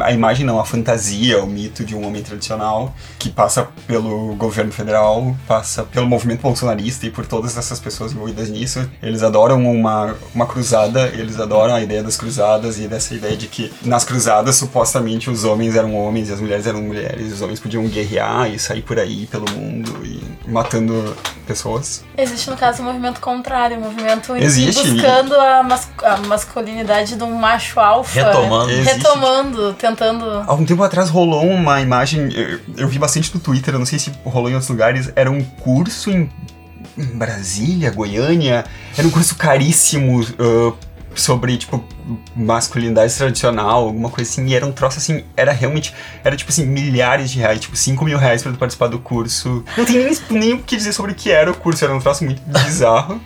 a 0.00 0.12
imagem 0.12 0.44
não, 0.44 0.58
a 0.58 0.64
fantasia, 0.64 1.42
o 1.42 1.46
mito 1.46 1.84
de 1.84 1.94
um 1.94 2.06
homem 2.06 2.22
tradicional, 2.22 2.94
que 3.18 3.28
passa 3.28 3.68
pelo 3.86 4.34
governo 4.34 4.72
federal, 4.72 5.36
passa 5.46 5.84
pelo 5.84 6.06
movimento 6.06 6.40
bolsonarista 6.40 7.06
e 7.06 7.10
por 7.10 7.26
todas 7.26 7.56
essas 7.56 7.78
pessoas 7.78 8.12
envolvidas 8.12 8.48
nisso. 8.48 8.88
Eles 9.02 9.22
adoram 9.22 9.64
uma, 9.70 10.16
uma 10.34 10.46
cruzada, 10.46 11.08
eles 11.08 11.38
adoram 11.38 11.74
a 11.74 11.80
ideia 11.80 12.02
das 12.02 12.16
cruzadas 12.16 12.78
e 12.78 12.88
dessa 12.88 13.14
ideia 13.14 13.36
de 13.36 13.46
que 13.46 13.72
nas 13.82 14.04
cruzadas 14.04 14.56
supostamente 14.56 15.30
os 15.30 15.44
homens 15.44 15.76
eram 15.76 15.94
homens 15.94 16.28
e 16.28 16.32
as 16.32 16.40
mulheres 16.40 16.66
eram 16.66 16.82
mulheres, 16.82 17.32
os 17.32 17.42
homens 17.42 17.60
podiam 17.60 17.86
guerrear 17.86 18.50
e 18.50 18.58
sair 18.58 18.82
por 18.82 18.98
aí 18.98 19.26
pelo 19.26 19.48
mundo 19.50 20.04
e 20.04 20.20
matando 20.48 21.16
pessoas. 21.46 22.04
Existe, 22.16 22.50
no 22.50 22.56
caso, 22.56 22.82
um 22.82 22.84
movimento 22.84 23.20
contrário, 23.20 23.67
um 23.76 23.80
movimento 23.80 24.34
em- 24.36 24.42
Existe. 24.42 24.88
buscando 24.90 25.34
a, 25.34 25.62
mas- 25.62 25.88
a 26.02 26.16
masculinidade 26.18 27.16
de 27.16 27.22
um 27.22 27.34
macho 27.34 27.78
alfa. 27.78 28.24
Retomando. 28.24 28.70
Existe. 28.70 28.94
Retomando, 28.96 29.72
tentando... 29.74 30.24
Há 30.46 30.54
um 30.54 30.64
tempo 30.64 30.82
atrás 30.82 31.10
rolou 31.10 31.44
uma 31.44 31.80
imagem, 31.80 32.28
eu, 32.32 32.60
eu 32.76 32.88
vi 32.88 32.98
bastante 32.98 33.34
no 33.34 33.40
Twitter, 33.40 33.74
eu 33.74 33.78
não 33.78 33.86
sei 33.86 33.98
se 33.98 34.12
rolou 34.24 34.48
em 34.48 34.54
outros 34.54 34.70
lugares, 34.70 35.12
era 35.14 35.30
um 35.30 35.42
curso 35.42 36.10
em, 36.10 36.30
Brasília, 37.14 37.90
Goiânia, 37.90 38.64
era 38.96 39.06
um 39.06 39.10
curso 39.10 39.36
caríssimo 39.36 40.20
ah, 40.38 40.72
sobre, 41.14 41.56
tipo, 41.56 41.82
masculinidade 42.34 43.12
tradicional, 43.14 43.84
alguma 43.84 44.08
coisa 44.10 44.30
assim, 44.30 44.46
e 44.46 44.54
era 44.54 44.64
um 44.66 44.72
troço 44.72 44.98
assim, 44.98 45.24
era 45.36 45.52
realmente, 45.52 45.92
era 46.24 46.36
tipo 46.36 46.50
assim, 46.50 46.64
milhares 46.66 47.30
de 47.30 47.38
reais, 47.38 47.60
tipo 47.60 47.76
5 47.76 48.04
mil 48.04 48.18
reais 48.18 48.42
pra 48.42 48.52
tu 48.52 48.58
participar 48.58 48.88
do 48.88 48.98
curso. 48.98 49.64
Não 49.76 49.84
tem 49.84 50.04
nem, 50.04 50.18
nem 50.30 50.52
o 50.54 50.58
que 50.62 50.76
dizer 50.76 50.92
sobre 50.92 51.12
o 51.12 51.14
que 51.14 51.30
era 51.30 51.50
o 51.50 51.54
curso, 51.54 51.84
era 51.84 51.94
um 51.94 52.00
troço 52.00 52.24
muito 52.24 52.40
bizarro. 52.46 53.20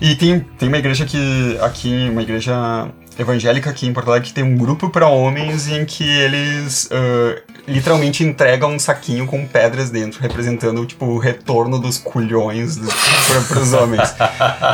E 0.00 0.14
tem, 0.14 0.40
tem 0.58 0.68
uma 0.68 0.78
igreja 0.78 1.04
que, 1.04 1.58
aqui, 1.62 2.08
uma 2.10 2.22
igreja 2.22 2.88
evangélica 3.18 3.70
aqui 3.70 3.86
em 3.86 3.92
Porto 3.92 4.08
Alegre, 4.10 4.28
que 4.28 4.34
tem 4.34 4.42
um 4.42 4.56
grupo 4.56 4.90
para 4.90 5.06
homens 5.06 5.68
em 5.68 5.84
que 5.84 6.02
eles 6.02 6.88
ah, 6.90 7.40
literalmente 7.66 8.24
entregam 8.24 8.72
um 8.72 8.78
saquinho 8.78 9.26
com 9.26 9.46
pedras 9.46 9.90
dentro, 9.90 10.20
representando, 10.20 10.84
tipo, 10.84 11.06
o 11.06 11.18
retorno 11.18 11.78
dos 11.78 11.96
culhões 11.98 12.76
dos, 12.76 12.92
pra, 12.92 13.40
pros 13.48 13.72
homens. 13.72 14.14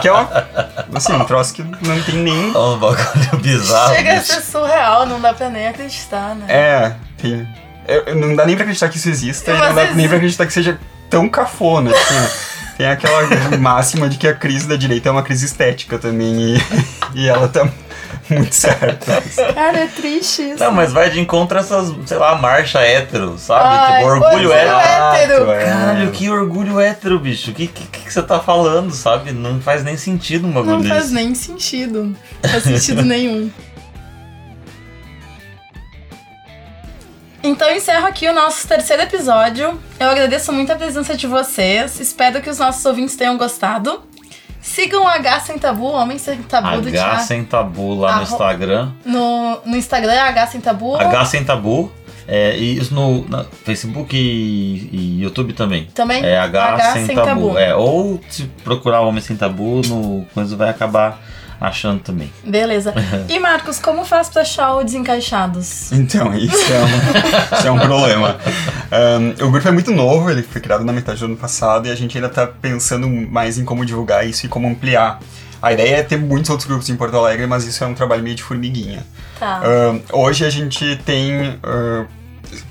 Que 0.01 0.09
é 0.09 0.13
uma, 0.13 0.49
assim, 0.95 1.13
um 1.13 1.25
troço 1.25 1.53
que 1.55 1.63
não 1.63 2.03
tem 2.03 2.17
nem... 2.17 2.55
É 2.55 2.59
um 2.59 2.79
bagulho 2.79 3.39
bizarro. 3.43 3.95
Chega 3.95 4.13
a 4.13 4.15
bicho. 4.17 4.33
ser 4.33 4.41
surreal, 4.41 5.07
não 5.07 5.21
dá 5.21 5.35
pra 5.35 5.51
nem 5.51 5.69
acreditar, 5.69 6.35
né? 6.35 6.47
É, 6.49 6.97
tem... 7.21 7.47
não 8.17 8.35
dá 8.35 8.47
nem 8.47 8.57
pra 8.57 8.65
acreditar 8.65 8.89
que 8.89 8.97
isso 8.97 9.09
exista, 9.09 9.51
e 9.51 9.55
Mas 9.59 9.69
não 9.69 9.75
dá 9.75 9.83
existe. 9.83 9.97
nem 9.99 10.09
pra 10.09 10.17
acreditar 10.17 10.47
que 10.47 10.53
seja 10.53 10.79
tão 11.11 11.29
cafona, 11.29 11.91
assim. 11.91 12.50
Tem 12.81 12.89
aquela 12.89 13.29
máxima 13.61 14.09
de 14.09 14.17
que 14.17 14.27
a 14.27 14.35
crise 14.35 14.67
da 14.67 14.75
direita 14.75 15.11
é 15.11 15.13
uma 15.13 15.23
crise 15.23 15.45
estética 15.45 15.99
também, 15.99 16.55
e, 16.55 16.59
e 17.15 17.29
ela 17.29 17.47
tá 17.47 17.69
muito 18.31 18.55
certa. 18.55 19.23
Cara, 19.53 19.81
é 19.81 19.87
triste 19.87 20.41
isso. 20.53 20.65
Não, 20.65 20.73
mas 20.73 20.91
vai 20.91 21.11
de 21.11 21.21
encontro 21.21 21.59
a 21.59 21.61
essas, 21.61 21.95
sei 22.07 22.17
lá, 22.17 22.37
marcha 22.37 22.79
hétero, 22.79 23.37
sabe? 23.37 23.65
Ai, 23.67 23.99
tipo, 23.99 24.11
orgulho 24.11 24.33
orgulho 24.33 24.53
hétero. 24.55 25.15
hétero. 25.15 25.51
é. 25.51 25.65
Caralho, 25.67 26.11
que 26.11 26.31
orgulho 26.31 26.81
hétero, 26.81 27.19
bicho. 27.19 27.51
O 27.51 27.55
que, 27.55 27.67
que, 27.67 27.87
que 27.87 28.11
você 28.11 28.23
tá 28.23 28.41
falando, 28.41 28.95
sabe? 28.95 29.31
Não 29.33 29.61
faz 29.61 29.85
nem 29.85 29.99
sentido 29.99 30.47
um 30.47 30.51
bagulho 30.51 30.79
Não 30.79 30.85
faz 30.85 31.03
desse. 31.11 31.15
nem 31.15 31.35
sentido. 31.35 32.17
Não 32.43 32.51
faz 32.51 32.63
sentido 32.63 33.03
nenhum. 33.05 33.51
Então 37.51 37.69
encerro 37.69 38.07
aqui 38.07 38.29
o 38.29 38.33
nosso 38.33 38.67
terceiro 38.69 39.03
episódio. 39.03 39.77
Eu 39.99 40.09
agradeço 40.09 40.53
muito 40.53 40.73
a 40.73 40.77
presença 40.77 41.17
de 41.17 41.27
vocês. 41.27 41.99
Espero 41.99 42.41
que 42.41 42.49
os 42.49 42.61
nossos 42.61 42.85
ouvintes 42.87 43.17
tenham 43.17 43.37
gostado. 43.37 44.05
Sigam 44.61 45.07
H 45.09 45.41
Sem 45.41 45.59
Tabu, 45.59 45.87
Homem 45.87 46.17
Sem 46.17 46.41
Tabu 46.43 46.81
do 46.81 46.89
H 46.89 47.19
sem 47.21 47.45
tabu 47.45 47.95
lá 47.95 48.19
no 48.19 48.23
Instagram. 48.23 48.93
No, 49.05 49.61
no 49.67 49.77
Instagram, 49.77 50.13
H 50.13 50.47
Sem 50.47 50.61
Tabu. 50.61 50.95
H 50.95 51.25
sem 51.25 51.45
tabu. 51.45 51.91
É, 52.29 52.57
e 52.57 52.79
isso 52.79 52.95
no 52.95 53.27
Facebook 53.65 54.17
e, 54.17 54.89
e 54.93 55.23
YouTube 55.23 55.53
também. 55.53 55.87
Também? 55.93 56.25
É 56.25 56.39
H, 56.39 56.65
H 56.75 56.93
sem, 56.93 57.07
sem 57.07 57.17
tabu. 57.17 57.49
tabu. 57.49 57.59
É, 57.59 57.75
ou 57.75 58.21
se 58.29 58.45
procurar 58.63 59.01
Homem 59.01 59.21
Sem 59.21 59.37
Tabu, 59.37 59.81
no 59.89 60.25
coisa 60.33 60.55
vai 60.55 60.71
acabar 60.71 61.21
achando 61.61 62.01
também. 62.01 62.33
Beleza. 62.45 62.95
E 63.29 63.39
Marcos, 63.39 63.79
como 63.79 64.05
faz 64.05 64.29
pra 64.29 64.43
achar 64.43 64.75
o 64.77 64.83
Desencaixados? 64.83 65.93
Então, 65.93 66.35
isso 66.35 66.73
é 66.73 66.81
um, 66.81 66.87
isso 67.59 67.67
é 67.67 67.71
um 67.71 67.79
problema. 67.79 68.37
Ahn, 68.91 69.35
o 69.47 69.51
grupo 69.51 69.69
é 69.69 69.71
muito 69.71 69.91
novo, 69.93 70.31
ele 70.31 70.43
foi 70.43 70.61
criado 70.61 70.85
na 70.85 70.93
metade 70.93 71.21
do 71.21 71.27
ano 71.27 71.37
passado 71.37 71.87
e 71.87 71.91
a 71.91 71.95
gente 71.95 72.17
ainda 72.17 72.29
tá 72.29 72.47
pensando 72.47 73.09
mais 73.09 73.59
em 73.59 73.65
como 73.65 73.85
divulgar 73.85 74.27
isso 74.27 74.47
e 74.47 74.49
como 74.49 74.67
ampliar. 74.67 75.21
A 75.63 75.73
ideia 75.73 75.97
é 75.97 76.03
ter 76.03 76.17
muitos 76.17 76.49
outros 76.51 76.67
grupos 76.67 76.89
em 76.89 76.97
Porto 76.97 77.17
Alegre, 77.17 77.47
mas 77.47 77.65
isso 77.65 77.85
é 77.85 77.87
um 77.87 77.95
trabalho 77.95 78.23
meio 78.23 78.35
de 78.35 78.43
formiguinha. 78.43 79.05
Tá. 79.39 79.61
Hoje 80.13 80.45
a 80.45 80.51
gente 80.51 80.97
tem, 81.05 81.51
uh, 81.51 82.07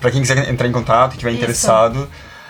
para 0.01 0.09
quem 0.09 0.21
quiser 0.21 0.49
entrar 0.49 0.67
em 0.67 0.71
contato, 0.71 1.11
que 1.11 1.17
estiver 1.17 1.31
interessado, 1.31 2.09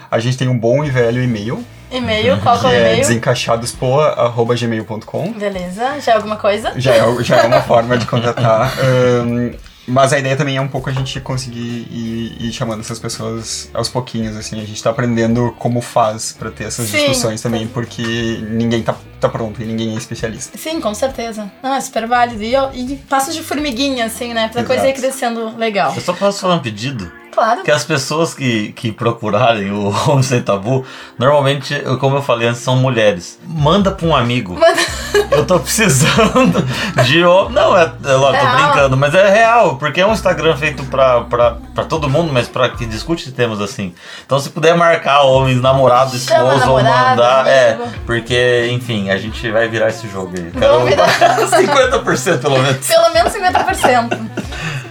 a 0.09 0.17
gente 0.19 0.37
tem 0.37 0.47
um 0.47 0.57
bom 0.57 0.83
e 0.83 0.89
velho 0.89 1.21
e-mail, 1.21 1.63
E-mail, 1.91 2.39
qual 2.41 2.59
que 2.59 2.65
é 2.65 2.69
o 2.69 2.71
é 2.71 2.79
e-mail? 2.79 3.01
desencaixadospoa.gmail.com. 3.01 5.33
Beleza. 5.33 5.99
Já 5.99 6.13
é 6.13 6.15
alguma 6.15 6.37
coisa? 6.37 6.71
Já 6.77 6.95
é, 6.95 7.23
já 7.23 7.37
é 7.37 7.47
uma 7.47 7.61
forma 7.61 7.97
de 7.97 8.05
contatar. 8.05 8.71
Ahn, 8.79 9.53
mas 9.89 10.13
a 10.13 10.19
ideia 10.19 10.37
também 10.37 10.55
é 10.55 10.61
um 10.61 10.67
pouco 10.67 10.89
a 10.89 10.93
gente 10.93 11.19
conseguir 11.19 11.87
ir, 11.89 12.37
ir 12.39 12.53
chamando 12.53 12.81
essas 12.81 12.99
pessoas 12.99 13.69
aos 13.73 13.89
pouquinhos, 13.89 14.37
assim. 14.37 14.61
A 14.61 14.65
gente 14.65 14.81
tá 14.81 14.91
aprendendo 14.91 15.53
como 15.57 15.81
faz 15.81 16.31
pra 16.31 16.51
ter 16.51 16.65
essas 16.65 16.87
Sim. 16.87 16.97
discussões 16.97 17.41
também, 17.41 17.67
porque 17.67 18.03
ninguém 18.51 18.83
tá, 18.83 18.95
tá 19.19 19.27
pronto 19.27 19.61
e 19.61 19.65
ninguém 19.65 19.95
é 19.95 19.97
especialista. 19.97 20.57
Sim, 20.57 20.79
com 20.79 20.93
certeza. 20.93 21.51
Não, 21.63 21.73
é 21.73 21.81
super 21.81 22.07
válido. 22.07 22.43
E, 22.43 22.53
e 22.53 22.95
passos 23.09 23.33
de 23.33 23.41
formiguinha, 23.41 24.05
assim, 24.05 24.33
né? 24.33 24.47
Pra 24.49 24.63
coisa 24.63 24.83
ir 24.83 24.91
Exato. 24.91 25.01
crescendo 25.01 25.57
legal. 25.57 25.93
Eu 25.95 26.01
só 26.01 26.13
posso 26.13 26.41
falar 26.41 26.55
um 26.55 26.61
pedido. 26.61 27.11
Claro. 27.31 27.63
Que 27.63 27.71
as 27.71 27.83
pessoas 27.83 28.33
que, 28.33 28.71
que 28.73 28.91
procurarem 28.91 29.71
o 29.71 29.89
Home 30.07 30.23
Sem 30.23 30.41
Tabu, 30.41 30.85
normalmente, 31.17 31.79
como 31.99 32.17
eu 32.17 32.21
falei 32.21 32.47
antes, 32.47 32.61
são 32.61 32.75
mulheres. 32.75 33.39
Manda 33.45 33.91
pra 33.91 34.07
um 34.07 34.15
amigo. 34.15 34.57
Eu 35.31 35.45
tô 35.45 35.59
precisando 35.59 36.65
de. 37.03 37.21
Não, 37.21 37.77
é, 37.77 37.91
é 38.05 38.13
lógico, 38.13 38.45
tô 38.45 38.51
brincando, 38.55 38.97
mas 38.97 39.13
é 39.13 39.29
real, 39.29 39.75
porque 39.75 40.01
é 40.01 40.05
um 40.05 40.13
Instagram 40.13 40.55
feito 40.55 40.83
pra, 40.85 41.21
pra, 41.21 41.57
pra 41.73 41.83
todo 41.83 42.09
mundo, 42.09 42.31
mas 42.33 42.47
pra 42.47 42.69
que 42.69 42.85
discute 42.85 43.31
temas 43.31 43.61
assim. 43.61 43.93
Então, 44.25 44.39
se 44.39 44.49
puder 44.49 44.75
marcar 44.75 45.21
homens, 45.21 45.61
namorado, 45.61 46.17
Chama 46.17 46.55
esposo, 46.55 46.71
ou 46.71 46.77
mandar. 46.77 47.47
É, 47.47 47.73
amigo. 47.73 47.89
porque, 48.05 48.69
enfim, 48.71 49.09
a 49.09 49.17
gente 49.17 49.49
vai 49.51 49.67
virar 49.67 49.89
esse 49.89 50.07
jogo 50.07 50.33
aí. 50.35 50.49
Vamos 50.53 50.89
virar. 50.89 51.07
50% 51.49 52.39
pelo 52.39 52.59
menos. 52.59 52.87
Pelo 52.87 53.13
menos 53.13 53.33
50%. 53.33 54.29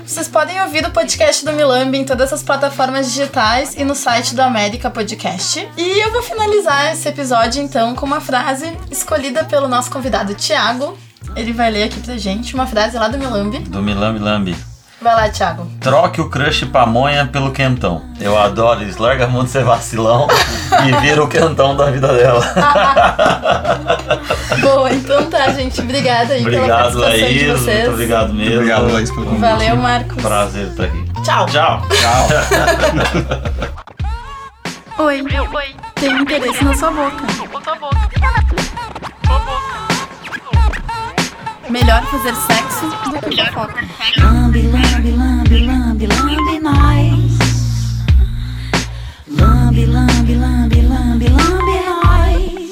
Vocês 0.08 0.26
podem 0.26 0.58
ouvir 0.62 0.86
o 0.86 0.90
podcast 0.90 1.44
do 1.44 1.52
Milambi 1.52 1.98
em 1.98 2.04
todas 2.04 2.32
as 2.32 2.42
plataformas 2.42 3.12
digitais 3.12 3.76
e 3.76 3.84
no 3.84 3.94
site 3.94 4.34
do 4.34 4.40
América 4.40 4.88
Podcast. 4.88 5.68
E 5.76 6.02
eu 6.02 6.10
vou 6.10 6.22
finalizar 6.22 6.90
esse 6.92 7.06
episódio 7.06 7.62
então 7.62 7.94
com 7.94 8.06
uma 8.06 8.18
frase 8.18 8.74
escolhida 8.90 9.44
pelo 9.44 9.68
nosso 9.68 9.90
convidado 9.90 10.34
Thiago. 10.34 10.96
Ele 11.36 11.52
vai 11.52 11.70
ler 11.70 11.82
aqui 11.82 12.00
pra 12.00 12.16
gente 12.16 12.54
uma 12.54 12.66
frase 12.66 12.96
lá 12.96 13.06
do 13.08 13.18
Milambi. 13.18 13.58
Do 13.58 13.82
Milambi 13.82 14.18
Lambi. 14.18 14.56
Vai 15.00 15.14
lá, 15.14 15.28
Thiago. 15.28 15.64
Troque 15.80 16.20
o 16.20 16.28
crush 16.28 16.64
pamonha 16.66 17.24
pelo 17.26 17.52
quentão. 17.52 18.02
Eu 18.20 18.36
adoro 18.36 18.82
isso. 18.82 19.00
Larga 19.00 19.26
a 19.26 19.28
mão 19.28 19.44
de 19.44 19.50
ser 19.50 19.62
vacilão 19.62 20.26
e 20.86 20.92
vira 21.00 21.22
o 21.22 21.28
quentão 21.28 21.76
da 21.76 21.88
vida 21.88 22.12
dela. 22.12 22.40
Boa, 24.60 24.92
então 24.92 25.30
tá, 25.30 25.50
gente. 25.50 25.80
Obrigada 25.80 26.34
aí 26.34 26.42
pela 26.42 26.56
obrigado, 26.56 27.00
participação 27.00 27.16
de 27.16 27.22
Laís. 27.22 27.60
vocês. 27.60 27.78
Muito 27.78 27.90
obrigado 27.92 28.34
mesmo. 28.34 28.54
Obrigado, 28.56 28.92
Laís, 28.92 29.10
pelo 29.10 29.26
convite. 29.26 29.40
Valeu, 29.40 29.76
Marcos. 29.76 30.22
Prazer 30.22 30.66
estar 30.66 30.84
aqui. 30.84 31.04
Tchau. 31.24 31.46
Tchau. 31.46 31.82
Oi. 35.04 35.22
Oi. 35.22 35.76
Tenho 35.94 36.18
interesse 36.18 36.64
na 36.64 36.74
sua 36.74 36.90
boca. 36.90 37.22
Melhor 41.70 42.02
fazer 42.06 42.34
sexo 42.34 42.86
do 43.10 43.28
que 43.28 43.44
fofoca. 43.44 43.84
Lambe, 44.18 44.62
lambe, 44.62 45.10
lambe, 45.10 45.66
lambe, 45.66 46.06
lambe 46.06 46.60
nós. 46.60 47.38
Lambe, 49.28 49.84
lambe, 49.84 50.34
lambe, 50.34 50.80
lambe, 50.80 51.28
lambe 51.28 51.80
nós. 51.86 52.70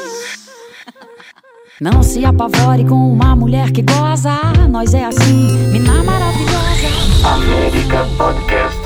Não 1.80 2.02
se 2.02 2.24
apavore 2.24 2.84
com 2.86 3.12
uma 3.12 3.36
mulher 3.36 3.70
que 3.70 3.82
goza. 3.82 4.34
Nós 4.70 4.94
é 4.94 5.04
assim, 5.04 5.48
mina 5.72 6.02
maravilhosa. 6.02 7.28
América 7.34 8.06
Podcast. 8.16 8.85